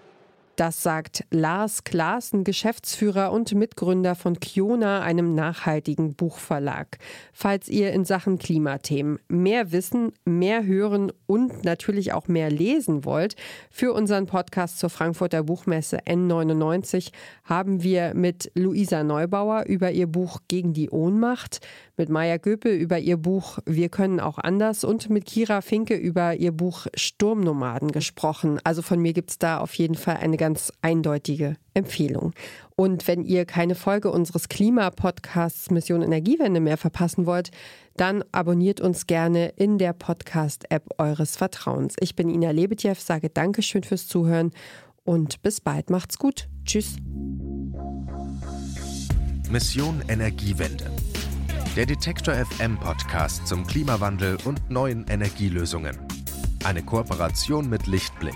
Das 0.62 0.84
sagt 0.84 1.24
Lars 1.32 1.86
Klaassen, 1.86 2.44
Geschäftsführer 2.44 3.32
und 3.32 3.52
Mitgründer 3.56 4.14
von 4.14 4.40
Kiona, 4.40 5.02
einem 5.02 5.34
nachhaltigen 5.34 6.14
Buchverlag. 6.14 7.00
Falls 7.34 7.68
ihr 7.68 7.92
in 7.94 8.06
Sachen 8.06 8.38
Klimathemen 8.38 9.18
mehr 9.28 9.72
wissen, 9.72 10.12
mehr 10.24 10.64
hören 10.64 11.12
und 11.26 11.66
natürlich 11.66 12.14
auch 12.14 12.28
mehr 12.28 12.52
lesen 12.52 13.06
wollt, 13.06 13.36
für 13.72 13.92
unseren 13.92 14.28
Podcast 14.28 14.78
zur 14.78 14.92
Frankfurter 14.92 15.42
Buchmesse 15.42 15.98
N99 16.02 17.10
haben 17.44 17.82
wir 17.82 18.14
mit 18.14 18.52
Luisa 18.54 19.04
Neubauer 19.04 19.64
über 19.66 19.90
ihr 19.90 20.06
Buch 20.06 20.42
Gegen 20.48 20.74
die 20.74 20.92
Ohnmacht, 20.92 21.62
mit 21.98 22.10
Maya 22.10 22.38
Göpel 22.38 22.74
über 22.74 22.98
ihr 22.98 23.18
Buch 23.18 23.60
Wir 23.66 23.90
können 23.90 24.20
auch 24.20 24.38
anders 24.38 24.84
und 24.84 25.10
mit 25.10 25.26
Kira 25.26 25.62
Finke 25.62 25.96
über 25.96 26.36
ihr 26.36 26.52
Buch 26.52 26.88
Sturmnomaden 26.96 27.92
gesprochen. 27.92 28.60
Also 28.64 28.82
von 28.82 29.00
mir 29.00 29.14
gibt 29.14 29.32
es 29.32 29.38
da 29.38 29.60
auf 29.60 29.74
jeden 29.76 29.94
Fall 29.94 30.18
eine 30.18 30.38
ganz 30.52 30.74
eindeutige 30.82 31.56
Empfehlung. 31.74 32.34
Und 32.76 33.08
wenn 33.08 33.24
ihr 33.24 33.46
keine 33.46 33.74
Folge 33.74 34.12
unseres 34.12 34.50
Klimapodcasts 34.50 35.72
Mission 35.72 36.02
Energiewende 36.02 36.60
mehr 36.60 36.76
verpassen 36.76 37.26
wollt, 37.26 37.52
dann 37.96 38.22
abonniert 38.34 38.82
uns 38.82 39.08
gerne 39.08 39.54
in 39.56 39.78
der 39.78 39.94
Podcast-App 39.94 40.84
eures 40.98 41.38
Vertrauens. 41.38 41.96
Ich 42.02 42.18
bin 42.18 42.30
Ina 42.30 42.52
Lebetjew, 42.52 42.96
sage 42.98 43.30
Dankeschön 43.30 43.84
fürs 43.84 44.10
Zuhören 44.10 44.52
und 45.06 45.42
bis 45.42 45.62
bald. 45.62 45.90
Macht's 45.90 46.18
gut. 46.18 46.50
Tschüss. 46.66 46.98
Mission 49.50 50.04
Energiewende. 50.10 50.92
Der 51.78 51.86
Detektor 51.86 52.34
FM 52.34 52.78
Podcast 52.78 53.48
zum 53.48 53.66
Klimawandel 53.66 54.38
und 54.44 54.70
neuen 54.70 55.06
Energielösungen. 55.08 55.98
Eine 56.66 56.84
Kooperation 56.84 57.70
mit 57.70 57.88
Lichtblick, 57.88 58.36